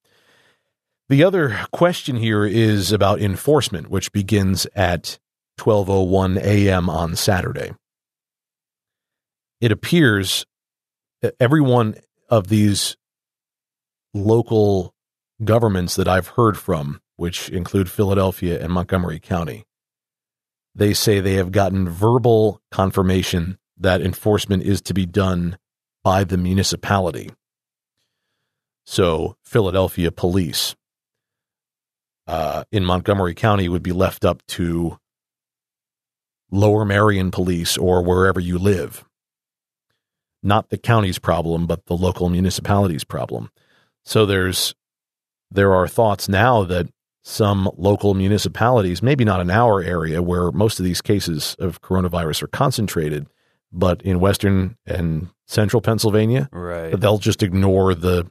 The 1.08 1.24
other 1.24 1.60
question 1.72 2.16
here 2.16 2.44
is 2.44 2.92
about 2.92 3.20
enforcement, 3.20 3.88
which 3.88 4.12
begins 4.12 4.66
at 4.74 5.18
12:01 5.58 6.38
a.m. 6.38 6.90
on 6.90 7.16
Saturday. 7.16 7.72
It 9.60 9.72
appears 9.72 10.44
that 11.22 11.34
every 11.40 11.60
one 11.60 11.96
of 12.28 12.48
these 12.48 12.96
local 14.12 14.94
governments 15.44 15.96
that 15.96 16.08
I've 16.08 16.28
heard 16.28 16.58
from, 16.58 17.00
which 17.16 17.48
include 17.48 17.90
Philadelphia 17.90 18.62
and 18.62 18.72
Montgomery 18.72 19.18
County, 19.18 19.64
they 20.78 20.94
say 20.94 21.18
they 21.18 21.34
have 21.34 21.50
gotten 21.50 21.88
verbal 21.88 22.62
confirmation 22.70 23.58
that 23.76 24.00
enforcement 24.00 24.62
is 24.62 24.80
to 24.80 24.94
be 24.94 25.06
done 25.06 25.58
by 26.04 26.22
the 26.22 26.36
municipality. 26.36 27.30
So, 28.86 29.36
Philadelphia 29.44 30.12
police 30.12 30.76
uh, 32.28 32.62
in 32.70 32.84
Montgomery 32.84 33.34
County 33.34 33.68
would 33.68 33.82
be 33.82 33.92
left 33.92 34.24
up 34.24 34.46
to 34.46 34.98
Lower 36.50 36.84
Merion 36.84 37.30
police 37.30 37.76
or 37.76 38.02
wherever 38.02 38.40
you 38.40 38.56
live. 38.56 39.04
Not 40.42 40.70
the 40.70 40.78
county's 40.78 41.18
problem, 41.18 41.66
but 41.66 41.86
the 41.86 41.96
local 41.96 42.28
municipality's 42.30 43.04
problem. 43.04 43.50
So 44.04 44.24
there's 44.24 44.74
there 45.50 45.74
are 45.74 45.88
thoughts 45.88 46.28
now 46.28 46.62
that 46.64 46.86
some 47.28 47.70
local 47.76 48.14
municipalities, 48.14 49.02
maybe 49.02 49.22
not 49.22 49.38
in 49.38 49.50
our 49.50 49.82
area 49.82 50.22
where 50.22 50.50
most 50.50 50.78
of 50.78 50.84
these 50.86 51.02
cases 51.02 51.54
of 51.58 51.82
coronavirus 51.82 52.42
are 52.42 52.46
concentrated, 52.48 53.26
but 53.70 54.00
in 54.00 54.18
western 54.18 54.78
and 54.86 55.28
central 55.46 55.82
Pennsylvania, 55.82 56.48
Right. 56.52 56.98
they'll 56.98 57.18
just 57.18 57.42
ignore 57.42 57.94
the 57.94 58.30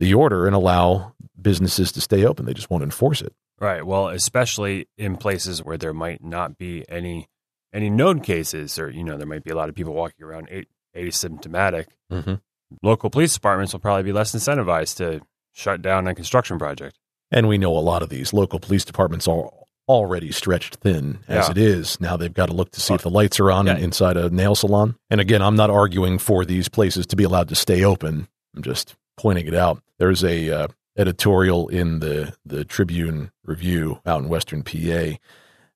the 0.00 0.14
order 0.14 0.46
and 0.48 0.56
allow 0.56 1.14
businesses 1.40 1.92
to 1.92 2.00
stay 2.00 2.24
open. 2.24 2.44
They 2.44 2.54
just 2.54 2.70
won't 2.70 2.82
enforce 2.82 3.22
it. 3.22 3.34
Right. 3.60 3.86
Well, 3.86 4.08
especially 4.08 4.88
in 4.98 5.16
places 5.16 5.62
where 5.62 5.78
there 5.78 5.94
might 5.94 6.24
not 6.24 6.58
be 6.58 6.84
any 6.88 7.28
any 7.72 7.88
known 7.88 8.18
cases, 8.20 8.80
or 8.80 8.90
you 8.90 9.04
know, 9.04 9.16
there 9.16 9.28
might 9.28 9.44
be 9.44 9.52
a 9.52 9.56
lot 9.56 9.68
of 9.68 9.76
people 9.76 9.94
walking 9.94 10.26
around 10.26 10.48
asymptomatic. 10.96 11.86
Mm-hmm. 12.10 12.34
Local 12.82 13.10
police 13.10 13.32
departments 13.34 13.72
will 13.72 13.80
probably 13.80 14.02
be 14.02 14.12
less 14.12 14.34
incentivized 14.34 14.96
to 14.96 15.20
shut 15.52 15.82
down 15.82 16.08
a 16.08 16.14
construction 16.16 16.58
project. 16.58 16.98
And 17.32 17.48
we 17.48 17.58
know 17.58 17.76
a 17.76 17.80
lot 17.80 18.02
of 18.02 18.10
these 18.10 18.32
local 18.32 18.60
police 18.60 18.84
departments 18.84 19.26
are 19.26 19.50
already 19.88 20.30
stretched 20.30 20.76
thin 20.76 21.18
as 21.26 21.46
Yeah. 21.46 21.50
it 21.50 21.58
is. 21.58 22.00
Now 22.00 22.16
they've 22.16 22.32
got 22.32 22.46
to 22.46 22.52
look 22.54 22.70
to 22.72 22.80
see 22.80 22.94
if 22.94 23.02
the 23.02 23.10
lights 23.10 23.40
are 23.40 23.50
on 23.50 23.66
Yeah. 23.66 23.78
inside 23.78 24.16
a 24.16 24.30
nail 24.30 24.54
salon. 24.54 24.94
And 25.10 25.20
again, 25.20 25.42
I'm 25.42 25.56
not 25.56 25.70
arguing 25.70 26.18
for 26.18 26.44
these 26.44 26.68
places 26.68 27.06
to 27.08 27.16
be 27.16 27.24
allowed 27.24 27.48
to 27.48 27.54
stay 27.56 27.82
open. 27.82 28.28
I'm 28.54 28.62
just 28.62 28.94
pointing 29.16 29.46
it 29.48 29.54
out. 29.54 29.82
There's 29.98 30.22
a 30.22 30.50
uh, 30.50 30.66
editorial 30.96 31.68
in 31.68 31.98
the 32.00 32.34
the 32.46 32.64
Tribune 32.64 33.30
Review 33.44 33.98
out 34.06 34.20
in 34.22 34.28
Western 34.28 34.62
PA, 34.62 35.16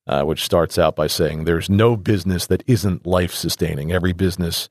uh, 0.07 0.23
which 0.25 0.45
starts 0.45 0.79
out 0.79 0.95
by 0.95 1.07
saying, 1.09 1.45
"There's 1.45 1.69
no 1.71 1.97
business 1.97 2.47
that 2.47 2.63
isn't 2.67 3.07
life 3.07 3.33
sustaining. 3.35 3.93
Every 3.93 4.13
business." 4.13 4.69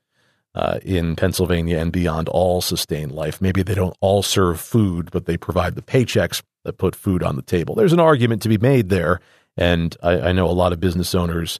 Uh, 0.54 0.78
in 0.82 1.14
Pennsylvania 1.16 1.76
and 1.76 1.92
beyond, 1.92 2.30
all 2.30 2.62
sustain 2.62 3.10
life. 3.10 3.42
Maybe 3.42 3.62
they 3.62 3.74
don't 3.74 3.94
all 4.00 4.22
serve 4.22 4.58
food, 4.58 5.10
but 5.12 5.26
they 5.26 5.36
provide 5.36 5.74
the 5.74 5.82
paychecks 5.82 6.40
that 6.66 6.78
put 6.78 6.94
food 6.94 7.22
on 7.22 7.36
the 7.36 7.42
table. 7.42 7.74
There's 7.74 7.92
an 7.92 8.00
argument 8.00 8.42
to 8.42 8.48
be 8.48 8.58
made 8.58 8.88
there, 8.88 9.20
and 9.56 9.96
I, 10.02 10.20
I 10.20 10.32
know 10.32 10.46
a 10.46 10.52
lot 10.52 10.72
of 10.72 10.80
business 10.80 11.14
owners 11.14 11.58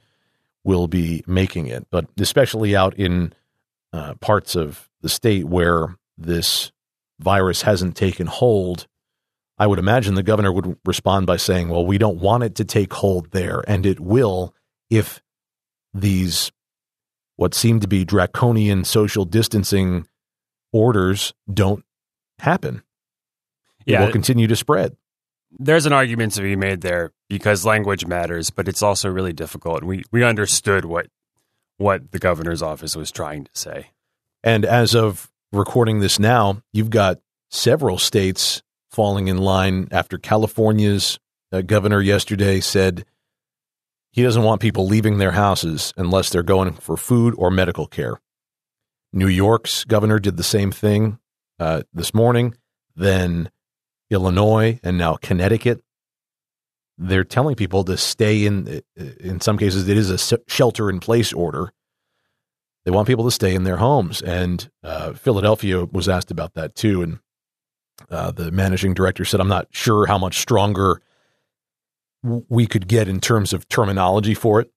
will 0.65 0.89
be 0.89 1.23
making 1.27 1.69
it, 1.69 1.87
but 1.91 2.07
especially 2.19 2.77
out 2.77 2.95
in 2.99 3.33
uh, 3.93 4.15
parts 4.17 4.57
of 4.57 4.91
the 5.01 5.09
state 5.09 5.47
where 5.47 5.97
this 6.19 6.73
virus 7.21 7.63
hasn't 7.63 7.97
taken 7.97 8.27
hold, 8.27 8.87
I 9.59 9.67
would 9.67 9.79
imagine 9.79 10.15
the 10.15 10.23
governor 10.23 10.53
would 10.53 10.77
respond 10.85 11.27
by 11.27 11.37
saying, 11.37 11.69
"Well, 11.69 11.87
we 11.87 11.99
don't 11.99 12.19
want 12.19 12.43
it 12.43 12.57
to 12.57 12.65
take 12.65 12.93
hold 12.93 13.31
there, 13.31 13.63
and 13.67 13.87
it 13.87 14.01
will 14.01 14.55
if 14.91 15.23
these 15.95 16.53
what 17.37 17.55
seem 17.55 17.81
to 17.81 17.89
be 17.89 18.05
draconian 18.05 18.85
social 18.85 19.25
distancing 19.25 20.07
orders 20.73 21.35
don't 21.53 21.85
happen. 22.39 22.83
It 23.87 23.93
Yeah. 23.93 24.05
will 24.05 24.13
continue 24.13 24.47
to 24.49 24.57
spread." 24.57 24.97
There's 25.59 25.87
an 25.87 25.93
argument 25.93 26.33
to 26.35 26.43
be 26.43 26.57
made 26.57 26.81
there 26.83 27.13
because 27.29 27.65
language 27.65 28.05
matters, 28.07 28.51
but 28.51 28.69
it's 28.69 28.83
also 28.83 29.09
really 29.09 29.33
difficult. 29.33 29.79
And 29.81 29.89
we, 29.89 30.03
we 30.13 30.23
understood 30.25 30.85
what 30.85 31.07
what 31.79 32.11
the 32.11 32.19
governor's 32.19 32.63
office 32.63 32.97
was 32.97 33.11
trying 33.11 33.45
to 33.45 33.51
say. 33.55 33.91
And 34.43 34.65
as 34.65 34.95
of 34.95 35.31
recording 35.53 36.01
this 36.01 36.19
now, 36.19 36.63
you've 36.73 36.91
got 36.91 37.21
several 37.51 37.99
states 37.99 38.63
falling 38.91 39.29
in 39.29 39.37
line 39.39 39.87
after 39.91 40.17
California's 40.17 41.19
uh, 41.53 41.61
governor 41.61 42.01
yesterday 42.01 42.61
said 42.61 43.05
he 44.11 44.23
doesn't 44.23 44.43
want 44.43 44.63
people 44.63 44.87
leaving 44.87 45.19
their 45.19 45.33
houses 45.33 45.93
unless 45.99 46.31
they're 46.31 46.43
going 46.43 46.73
for 46.73 46.97
food 46.97 47.35
or 47.37 47.51
medical 47.51 47.87
care. 47.87 48.21
New 49.13 49.29
York's 49.29 49.85
governor 49.85 50.19
did 50.19 50.37
the 50.39 50.43
same 50.43 50.73
thing 50.73 51.19
uh, 51.61 51.83
this 51.93 52.15
morning. 52.15 52.55
Then 52.95 53.51
Illinois 54.11 54.81
and 54.83 54.99
now 54.99 55.17
Connecticut. 55.17 55.83
They're 56.99 57.25
telling 57.25 57.57
people 57.57 57.85
to 57.85 57.97
stay 57.97 58.47
in. 58.47 58.83
In 58.97 59.41
some 59.41 59.59
cases, 59.59 59.89
it 59.89 59.97
is 59.97 60.11
a 60.11 60.39
shelter 60.49 60.89
in 60.89 61.01
place 61.01 61.33
order. 61.33 61.73
They 62.85 62.91
want 62.91 63.09
people 63.09 63.25
to 63.25 63.31
stay 63.31 63.55
in 63.55 63.65
their 63.65 63.77
homes. 63.77 64.23
And 64.23 64.71
uh, 64.83 65.13
Philadelphia 65.13 65.85
was 65.85 66.09
asked 66.09 66.31
about 66.31 66.55
that 66.55 66.75
too. 66.75 67.03
And 67.03 67.19
uh, 68.11 68.31
the 68.31 68.51
managing 68.51 68.95
director 68.95 69.25
said, 69.25 69.41
I'm 69.41 69.49
not 69.49 69.69
sure 69.73 70.07
how 70.07 70.19
much 70.19 70.39
stronger 70.39 71.03
we 72.23 72.67
could 72.67 72.89
get 72.89 73.09
in 73.09 73.21
terms 73.21 73.53
of 73.53 73.69
terminology 73.69 74.35
for 74.35 74.61
it. 74.61 74.71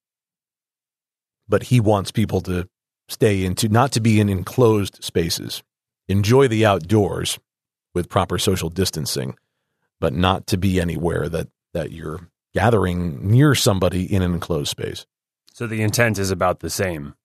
But 1.47 1.63
he 1.63 1.79
wants 1.79 2.11
people 2.11 2.41
to 2.41 2.67
stay 3.07 3.43
into, 3.43 3.69
not 3.69 3.91
to 3.93 4.01
be 4.01 4.19
in 4.19 4.29
enclosed 4.29 5.03
spaces, 5.03 5.63
enjoy 6.07 6.47
the 6.47 6.65
outdoors 6.65 7.39
with 7.93 8.09
proper 8.09 8.37
social 8.37 8.69
distancing, 8.69 9.35
but 9.99 10.13
not 10.13 10.47
to 10.47 10.57
be 10.57 10.79
anywhere 10.79 11.29
that, 11.29 11.47
that 11.73 11.91
you're 11.91 12.29
gathering 12.53 13.29
near 13.29 13.55
somebody 13.55 14.11
in 14.11 14.21
an 14.21 14.33
enclosed 14.33 14.69
space. 14.69 15.05
So 15.53 15.67
the 15.67 15.81
intent 15.81 16.17
is 16.17 16.31
about 16.31 16.59
the 16.59 16.69
same, 16.69 17.15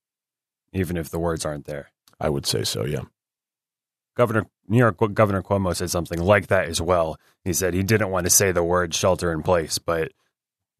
even 0.73 0.97
if 0.97 1.11
the 1.11 1.19
words 1.19 1.45
aren't 1.45 1.67
there. 1.67 1.91
I 2.21 2.29
would 2.29 2.47
say 2.47 2.65
so, 2.65 2.85
yeah. 2.85 3.03
Governor 4.17 4.47
New 4.69 4.79
York 4.79 4.97
Governor 5.13 5.43
Cuomo 5.43 5.75
said 5.75 5.91
something 5.91 6.21
like 6.21 6.47
that 6.47 6.69
as 6.69 6.81
well. 6.81 7.19
He 7.45 7.53
said 7.53 7.75
he 7.75 7.83
didn't 7.83 8.11
want 8.11 8.27
to 8.27 8.31
say 8.31 8.53
the 8.53 8.63
word 8.63 8.95
shelter 8.95 9.33
in 9.33 9.43
place, 9.43 9.79
but 9.79 10.13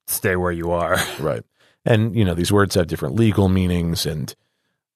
stay 0.07 0.37
where 0.37 0.53
you 0.53 0.71
are. 0.71 0.97
Right. 1.21 1.43
And, 1.87 2.17
you 2.17 2.25
know, 2.25 2.33
these 2.33 2.51
words 2.51 2.77
have 2.77 2.87
different 2.87 3.17
legal 3.17 3.51
meanings 3.51 4.07
and, 4.07 4.35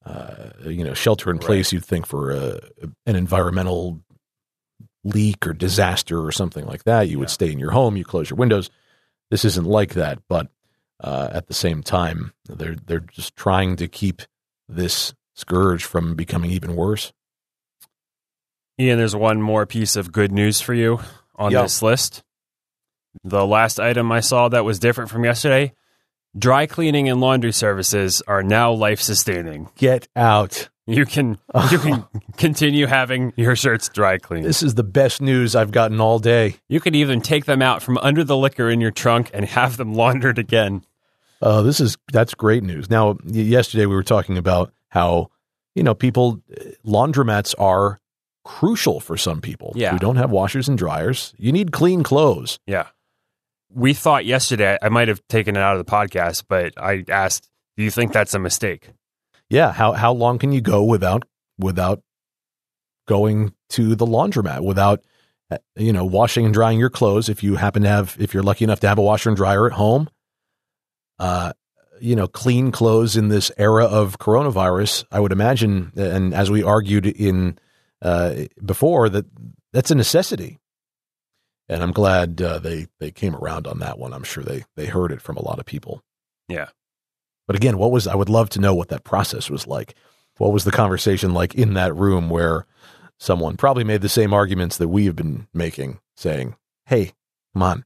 uh, 0.07 0.51
you 0.64 0.83
know, 0.83 0.94
shelter 0.94 1.31
in 1.31 1.38
place, 1.38 1.70
you'd 1.70 1.85
think 1.85 2.07
for 2.07 2.31
a, 2.31 2.61
an 3.05 3.14
environmental 3.14 4.01
leak 5.09 5.47
or 5.47 5.53
disaster 5.53 6.21
or 6.25 6.33
something 6.33 6.64
like 6.66 6.85
that. 6.85 7.09
You 7.09 7.18
would 7.18 7.31
stay 7.31 7.51
in 7.53 7.59
your 7.59 7.71
home, 7.73 7.97
you 7.97 8.05
close 8.05 8.31
your 8.31 8.37
windows. 8.37 8.71
This 9.31 9.44
isn't 9.44 9.66
like 9.66 9.94
that. 9.94 10.18
But 10.29 10.49
uh, 11.03 11.29
at 11.33 11.47
the 11.47 11.55
same 11.55 11.83
time, 11.83 12.33
they're, 12.49 12.77
they're 12.87 13.01
just 13.01 13.37
trying 13.37 13.77
to 13.77 13.88
keep 13.88 14.23
this 14.68 15.14
scourge 15.35 15.85
from 15.85 16.14
becoming 16.14 16.51
even 16.51 16.75
worse. 16.77 17.12
Ian, 18.81 18.99
there's 18.99 19.16
one 19.16 19.42
more 19.42 19.66
piece 19.66 19.97
of 19.97 20.12
good 20.12 20.31
news 20.33 20.61
for 20.61 20.75
you 20.75 21.01
on 21.37 21.51
Yeah. 21.53 21.62
this 21.62 21.83
list. 21.83 22.23
The 23.25 23.47
last 23.47 23.81
item 23.81 24.12
I 24.12 24.21
saw 24.21 24.49
that 24.49 24.64
was 24.64 24.79
different 24.79 25.11
from 25.11 25.25
yesterday 25.25 25.73
dry 26.37 26.66
cleaning 26.66 27.09
and 27.09 27.21
laundry 27.21 27.53
services 27.53 28.23
are 28.29 28.42
now 28.42 28.71
life 28.73 29.01
sustaining. 29.01 29.68
Get 29.77 30.07
out. 30.14 30.68
You 30.88 31.05
can 31.05 31.38
you 31.70 31.79
can 31.79 32.05
continue 32.38 32.87
having 32.87 33.33
your 33.37 33.55
shirts 33.55 33.88
dry 33.90 34.16
cleaned. 34.18 34.46
This 34.46 34.62
is 34.62 34.74
the 34.74 34.83
best 34.85 35.20
news 35.20 35.55
I've 35.55 35.70
gotten 35.70 36.01
all 36.01 36.18
day. 36.18 36.57
You 36.68 36.81
could 36.81 36.96
even 36.96 37.20
take 37.20 37.44
them 37.44 37.61
out 37.61 37.83
from 37.83 37.98
under 37.98 38.24
the 38.24 38.37
liquor 38.37 38.70
in 38.70 38.81
your 38.81 38.90
trunk 38.90 39.31
and 39.35 39.44
have 39.44 39.77
them 39.77 39.92
laundered 40.03 40.38
again. 40.38 40.83
Uh, 41.42 41.62
this 41.62 41.79
is 41.79 41.96
that's 42.12 42.35
great 42.35 42.62
news. 42.62 42.88
Now, 42.90 43.18
yesterday 43.24 43.87
we 43.87 43.94
were 43.94 44.03
talking 44.03 44.38
about 44.38 44.72
how 44.88 45.31
you 45.74 45.83
know 45.83 45.94
people 45.94 46.42
laundromats 46.87 47.55
are 47.59 48.01
crucial 48.44 48.98
for 48.98 49.16
some 49.18 49.40
people 49.42 49.72
Yeah. 49.77 49.90
who 49.92 49.98
don't 49.98 50.16
have 50.16 50.31
washers 50.31 50.68
and 50.68 50.79
dryers. 50.79 51.35
You 51.37 51.53
need 51.53 51.70
clean 51.70 52.03
clothes. 52.03 52.59
Yeah. 52.66 52.87
We 53.70 53.92
thought 53.92 54.24
yesterday, 54.24 54.79
I 54.81 54.88
might 54.88 55.09
have 55.09 55.20
taken 55.29 55.55
it 55.55 55.61
out 55.61 55.77
of 55.77 55.85
the 55.85 55.90
podcast, 55.92 56.44
but 56.48 56.72
I 56.79 57.05
asked, 57.11 57.51
do 57.77 57.85
you 57.85 57.90
think 57.90 58.14
that's 58.14 58.33
a 58.33 58.38
mistake? 58.38 58.88
Yeah, 59.51 59.73
how 59.73 59.93
how 59.93 60.13
long 60.13 60.39
can 60.39 60.53
you 60.53 60.61
go 60.61 60.83
without 60.85 61.25
without 61.59 62.03
going 63.07 63.55
to 63.71 63.95
the 63.95 64.07
laundromat 64.07 64.65
without 64.65 65.03
uh, 65.51 65.59
you 65.77 65.93
know 65.93 66.05
washing 66.05 66.45
and 66.45 66.55
drying 66.55 66.79
your 66.79 66.91
clothes 66.91 67.29
if 67.29 67.43
you 67.43 67.57
happen 67.57 67.83
to 67.83 67.89
have 67.89 68.17
if 68.21 68.35
you're 68.35 68.43
lucky 68.43 68.65
enough 68.65 68.81
to 68.81 68.89
have 68.89 68.99
a 68.99 69.03
washer 69.03 69.31
and 69.31 69.37
dryer 69.37 69.67
at 69.67 69.73
home? 69.73 70.09
Uh 71.19 71.53
you 72.01 72.17
know, 72.17 72.27
clean 72.29 72.71
clothes 72.71 73.17
in 73.17 73.29
this 73.29 73.51
era 73.59 73.85
of 73.85 74.19
coronavirus, 74.19 75.05
I 75.11 75.21
would 75.21 75.33
imagine, 75.33 75.93
and 75.97 76.35
as 76.35 76.51
we 76.51 76.63
argued 76.63 77.07
in 77.07 77.59
uh, 78.03 78.45
before, 78.65 79.09
that 79.09 79.27
that's 79.73 79.91
a 79.91 79.95
necessity. 79.95 80.59
And 81.69 81.83
I'm 81.83 81.93
glad 81.93 82.41
uh, 82.41 82.59
they 82.59 82.87
they 82.99 83.11
came 83.11 83.35
around 83.35 83.67
on 83.67 83.81
that 83.81 83.99
one. 83.99 84.15
I'm 84.15 84.25
sure 84.25 84.43
they 84.43 84.65
they 84.77 84.87
heard 84.87 85.13
it 85.13 85.21
from 85.21 85.37
a 85.37 85.43
lot 85.43 85.59
of 85.59 85.67
people. 85.67 86.03
Yeah. 86.49 86.69
But 87.49 87.57
again, 87.57 87.79
what 87.79 87.91
was 87.91 88.07
I 88.07 88.15
would 88.15 88.29
love 88.29 88.51
to 88.51 88.61
know 88.61 88.75
what 88.75 88.91
that 88.91 89.03
process 89.03 89.51
was 89.51 89.67
like. 89.67 89.95
What 90.37 90.53
was 90.53 90.65
the 90.65 90.71
conversation 90.71 91.35
like 91.35 91.55
in 91.55 91.75
that 91.75 91.97
room 91.97 92.31
where 92.31 92.67
someone 93.19 93.57
probably 93.57 93.83
made 93.83 94.03
the 94.03 94.09
same 94.09 94.33
arguments 94.33 94.77
that 94.77 94.89
we 94.89 95.07
have 95.07 95.17
been 95.17 95.49
making, 95.53 95.99
saying, 96.15 96.55
"Hey, 96.87 97.15
come 97.55 97.63
on, 97.63 97.85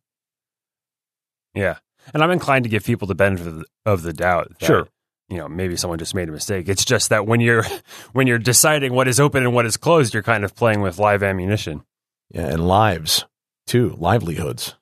Yeah. 1.55 1.77
And 2.13 2.23
I'm 2.25 2.33
inclined 2.33 2.65
to 2.65 2.69
give 2.69 2.85
people 2.85 3.07
the 3.07 3.15
benefit 3.15 3.65
of 3.87 4.03
the, 4.03 4.13
doubt. 4.13 4.59
that, 4.59 4.67
Sure. 4.67 4.89
You 5.29 5.37
know, 5.37 5.49
maybe 5.49 5.77
someone 5.77 6.01
just 6.01 6.17
made 6.17 6.29
a 6.29 6.33
mistake. 6.33 6.69
It's 6.69 6.85
just 6.85 7.11
that 7.11 7.27
when 7.29 7.41
you're 7.41 7.65
when 8.13 8.27
you're 8.27 8.39
deciding 8.39 8.93
what 8.93 9.09
is 9.09 9.21
open 9.21 9.45
and 9.45 9.55
what 9.55 9.65
is 9.65 9.77
closed, 9.77 10.13
you're 10.13 10.25
kind 10.25 10.45
of 10.45 10.57
playing 10.57 10.83
with 10.83 10.99
live 10.99 11.23
ammunition. 11.23 11.85
yeah, 12.31 12.49
and 12.49 12.67
lives 12.67 13.25
too, 13.67 13.95
livelihoods, 13.99 14.75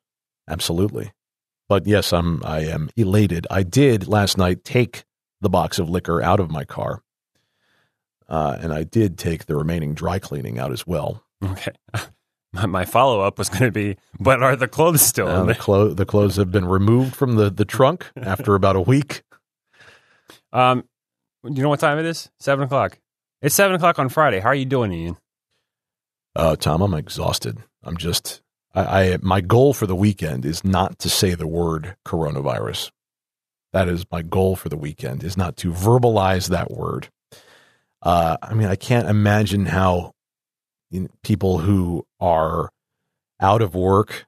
absolutely." 0.48 1.12
But 1.70 1.86
yes, 1.86 2.12
I'm 2.12 2.44
I 2.44 2.62
am 2.62 2.90
elated. 2.96 3.46
I 3.48 3.62
did 3.62 4.08
last 4.08 4.36
night 4.36 4.64
take 4.64 5.04
the 5.40 5.48
box 5.48 5.78
of 5.78 5.88
liquor 5.88 6.20
out 6.20 6.40
of 6.40 6.50
my 6.50 6.64
car, 6.64 7.00
uh, 8.28 8.58
and 8.60 8.72
I 8.72 8.82
did 8.82 9.16
take 9.16 9.46
the 9.46 9.54
remaining 9.54 9.94
dry 9.94 10.18
cleaning 10.18 10.58
out 10.58 10.72
as 10.72 10.84
well. 10.84 11.24
Okay. 11.42 11.70
My, 12.52 12.66
my 12.66 12.84
follow 12.84 13.20
up 13.20 13.38
was 13.38 13.48
going 13.48 13.62
to 13.62 13.70
be, 13.70 13.96
but 14.18 14.42
are 14.42 14.56
the 14.56 14.66
clothes 14.66 15.02
still 15.02 15.28
Uh, 15.28 15.44
the, 15.44 15.54
clo- 15.54 15.94
the 15.94 16.04
clothes 16.04 16.34
have 16.34 16.50
been 16.50 16.64
removed 16.64 17.14
from 17.14 17.36
the, 17.36 17.48
the 17.48 17.64
trunk 17.64 18.10
after 18.16 18.56
about 18.56 18.74
a 18.74 18.80
week. 18.80 19.22
Um, 20.52 20.82
do 21.44 21.52
you 21.54 21.62
know 21.62 21.68
what 21.68 21.78
time 21.78 22.00
it 22.00 22.06
is? 22.06 22.28
Seven 22.40 22.64
o'clock. 22.64 22.98
It's 23.40 23.54
seven 23.54 23.76
o'clock 23.76 24.00
on 24.00 24.08
Friday. 24.08 24.40
How 24.40 24.48
are 24.48 24.54
you 24.54 24.64
doing, 24.64 24.92
Ian? 24.92 25.16
Uh, 26.34 26.56
Tom, 26.56 26.82
I'm 26.82 26.94
exhausted. 26.94 27.58
I'm 27.84 27.96
just 27.96 28.42
I, 28.74 29.02
I 29.02 29.18
my 29.22 29.40
goal 29.40 29.72
for 29.74 29.86
the 29.86 29.96
weekend 29.96 30.44
is 30.44 30.64
not 30.64 30.98
to 31.00 31.08
say 31.08 31.34
the 31.34 31.46
word 31.46 31.96
coronavirus. 32.06 32.90
That 33.72 33.88
is 33.88 34.04
my 34.10 34.22
goal 34.22 34.56
for 34.56 34.68
the 34.68 34.76
weekend 34.76 35.22
is 35.22 35.36
not 35.36 35.56
to 35.58 35.72
verbalize 35.72 36.48
that 36.48 36.70
word. 36.70 37.08
Uh, 38.02 38.36
I 38.42 38.54
mean, 38.54 38.68
I 38.68 38.76
can't 38.76 39.08
imagine 39.08 39.66
how 39.66 40.12
you 40.90 41.02
know, 41.02 41.08
people 41.22 41.58
who 41.58 42.04
are 42.18 42.70
out 43.40 43.62
of 43.62 43.74
work 43.74 44.26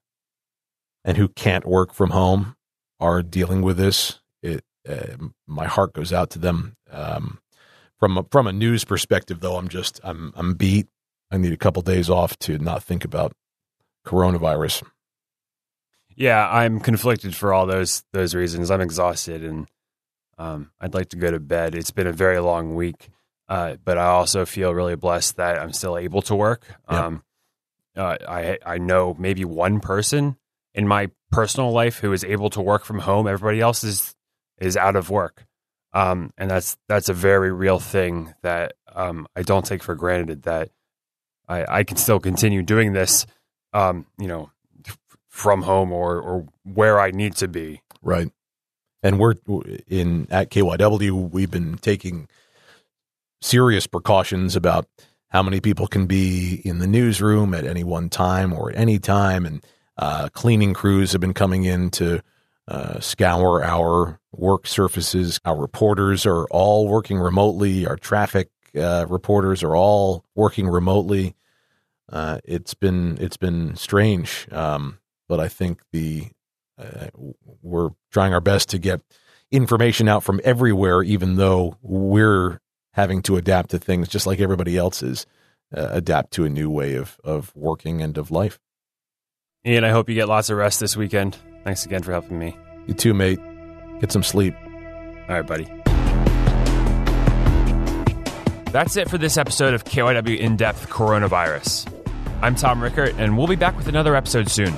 and 1.04 1.16
who 1.16 1.28
can't 1.28 1.66
work 1.66 1.92
from 1.92 2.10
home 2.10 2.54
are 3.00 3.22
dealing 3.22 3.62
with 3.62 3.76
this. 3.76 4.20
It, 4.42 4.64
uh, 4.88 5.16
my 5.46 5.66
heart 5.66 5.92
goes 5.92 6.12
out 6.12 6.30
to 6.30 6.38
them. 6.38 6.76
Um, 6.90 7.40
from 7.98 8.18
a, 8.18 8.24
from 8.30 8.46
a 8.46 8.52
news 8.52 8.84
perspective, 8.84 9.40
though, 9.40 9.56
I'm 9.56 9.68
just 9.68 10.00
I'm 10.04 10.32
I'm 10.36 10.54
beat. 10.54 10.88
I 11.30 11.38
need 11.38 11.52
a 11.52 11.56
couple 11.56 11.82
days 11.82 12.10
off 12.10 12.38
to 12.40 12.58
not 12.58 12.82
think 12.82 13.04
about 13.04 13.32
coronavirus. 14.04 14.82
Yeah, 16.14 16.48
I'm 16.48 16.80
conflicted 16.80 17.34
for 17.34 17.52
all 17.52 17.66
those 17.66 18.04
those 18.12 18.34
reasons. 18.34 18.70
I'm 18.70 18.80
exhausted 18.80 19.44
and 19.44 19.66
um, 20.38 20.70
I'd 20.80 20.94
like 20.94 21.10
to 21.10 21.16
go 21.16 21.30
to 21.30 21.40
bed. 21.40 21.74
It's 21.74 21.90
been 21.90 22.06
a 22.06 22.12
very 22.12 22.38
long 22.40 22.74
week, 22.74 23.08
uh, 23.48 23.76
but 23.84 23.98
I 23.98 24.06
also 24.06 24.44
feel 24.44 24.74
really 24.74 24.96
blessed 24.96 25.36
that 25.36 25.60
I'm 25.60 25.72
still 25.72 25.96
able 25.96 26.22
to 26.22 26.34
work. 26.34 26.64
Yeah. 26.90 27.06
Um, 27.06 27.22
uh, 27.96 28.16
I 28.26 28.58
I 28.64 28.78
know 28.78 29.14
maybe 29.18 29.44
one 29.44 29.80
person 29.80 30.36
in 30.74 30.88
my 30.88 31.10
personal 31.30 31.72
life 31.72 31.98
who 31.98 32.12
is 32.12 32.24
able 32.24 32.50
to 32.50 32.60
work 32.60 32.84
from 32.84 33.00
home. 33.00 33.26
Everybody 33.26 33.60
else 33.60 33.84
is 33.84 34.14
is 34.58 34.76
out 34.76 34.96
of 34.96 35.10
work, 35.10 35.46
um, 35.92 36.32
and 36.38 36.50
that's 36.50 36.76
that's 36.88 37.08
a 37.08 37.14
very 37.14 37.52
real 37.52 37.78
thing 37.78 38.34
that 38.42 38.74
um, 38.94 39.26
I 39.36 39.42
don't 39.42 39.66
take 39.66 39.82
for 39.82 39.94
granted. 39.94 40.42
That 40.44 40.70
I, 41.46 41.80
I 41.80 41.84
can 41.84 41.98
still 41.98 42.20
continue 42.20 42.62
doing 42.62 42.94
this, 42.94 43.26
um, 43.72 44.06
you 44.18 44.28
know, 44.28 44.50
from 45.28 45.62
home 45.62 45.92
or 45.92 46.20
or 46.20 46.46
where 46.64 47.00
I 47.00 47.10
need 47.10 47.36
to 47.36 47.48
be. 47.48 47.80
Right. 48.02 48.30
And 49.02 49.18
we're 49.18 49.34
in 49.88 50.28
at 50.30 50.50
KYW, 50.50 51.30
we've 51.30 51.50
been 51.50 51.76
taking 51.78 52.28
serious 53.40 53.86
precautions 53.86 54.54
about 54.54 54.86
how 55.28 55.42
many 55.42 55.60
people 55.60 55.86
can 55.86 56.06
be 56.06 56.60
in 56.64 56.78
the 56.78 56.86
newsroom 56.86 57.54
at 57.54 57.64
any 57.64 57.82
one 57.82 58.08
time 58.08 58.52
or 58.52 58.70
at 58.70 58.76
any 58.76 58.98
time. 58.98 59.44
And 59.44 59.64
uh, 59.96 60.28
cleaning 60.32 60.74
crews 60.74 61.12
have 61.12 61.20
been 61.20 61.34
coming 61.34 61.64
in 61.64 61.90
to 61.92 62.20
uh, 62.68 63.00
scour 63.00 63.64
our 63.64 64.20
work 64.30 64.66
surfaces. 64.66 65.40
Our 65.44 65.56
reporters 65.56 66.26
are 66.26 66.44
all 66.46 66.86
working 66.86 67.18
remotely. 67.18 67.86
Our 67.86 67.96
traffic 67.96 68.50
uh, 68.76 69.06
reporters 69.08 69.62
are 69.62 69.74
all 69.74 70.24
working 70.34 70.68
remotely. 70.68 71.34
Uh, 72.12 72.38
it's 72.44 72.74
been 72.74 73.16
it's 73.20 73.38
been 73.38 73.74
strange, 73.74 74.46
um, 74.52 74.98
but 75.28 75.40
I 75.40 75.48
think 75.48 75.80
the 75.92 76.26
uh, 76.78 77.06
we're 77.62 77.90
trying 78.10 78.34
our 78.34 78.40
best 78.40 78.68
to 78.70 78.78
get 78.78 79.00
information 79.50 80.08
out 80.08 80.22
from 80.22 80.40
everywhere, 80.44 81.02
even 81.02 81.36
though 81.36 81.76
we're 81.82 82.60
having 82.94 83.22
to 83.22 83.36
adapt 83.36 83.70
to 83.70 83.78
things 83.78 84.08
just 84.08 84.26
like 84.26 84.40
everybody 84.40 84.76
else 84.76 85.02
is, 85.02 85.26
uh, 85.74 85.88
adapt 85.90 86.32
to 86.32 86.44
a 86.44 86.48
new 86.48 86.68
way 86.70 86.94
of, 86.94 87.18
of 87.24 87.54
working 87.54 88.02
and 88.02 88.18
of 88.18 88.30
life. 88.30 88.58
Ian, 89.64 89.84
I 89.84 89.90
hope 89.90 90.08
you 90.08 90.14
get 90.14 90.28
lots 90.28 90.50
of 90.50 90.56
rest 90.56 90.80
this 90.80 90.96
weekend. 90.96 91.36
Thanks 91.64 91.84
again 91.86 92.02
for 92.02 92.12
helping 92.12 92.38
me. 92.38 92.56
You 92.86 92.94
too, 92.94 93.14
mate. 93.14 93.38
Get 94.00 94.10
some 94.10 94.22
sleep. 94.22 94.54
All 95.28 95.40
right, 95.40 95.46
buddy. 95.46 95.64
That's 98.72 98.96
it 98.96 99.08
for 99.08 99.18
this 99.18 99.36
episode 99.36 99.74
of 99.74 99.84
KYW 99.84 100.38
In 100.38 100.56
Depth 100.56 100.88
Coronavirus. 100.88 102.01
I'm 102.42 102.54
Tom 102.54 102.82
Rickert, 102.82 103.14
and 103.18 103.36
we'll 103.36 103.46
be 103.46 103.56
back 103.56 103.76
with 103.76 103.88
another 103.88 104.16
episode 104.16 104.50
soon. 104.50 104.74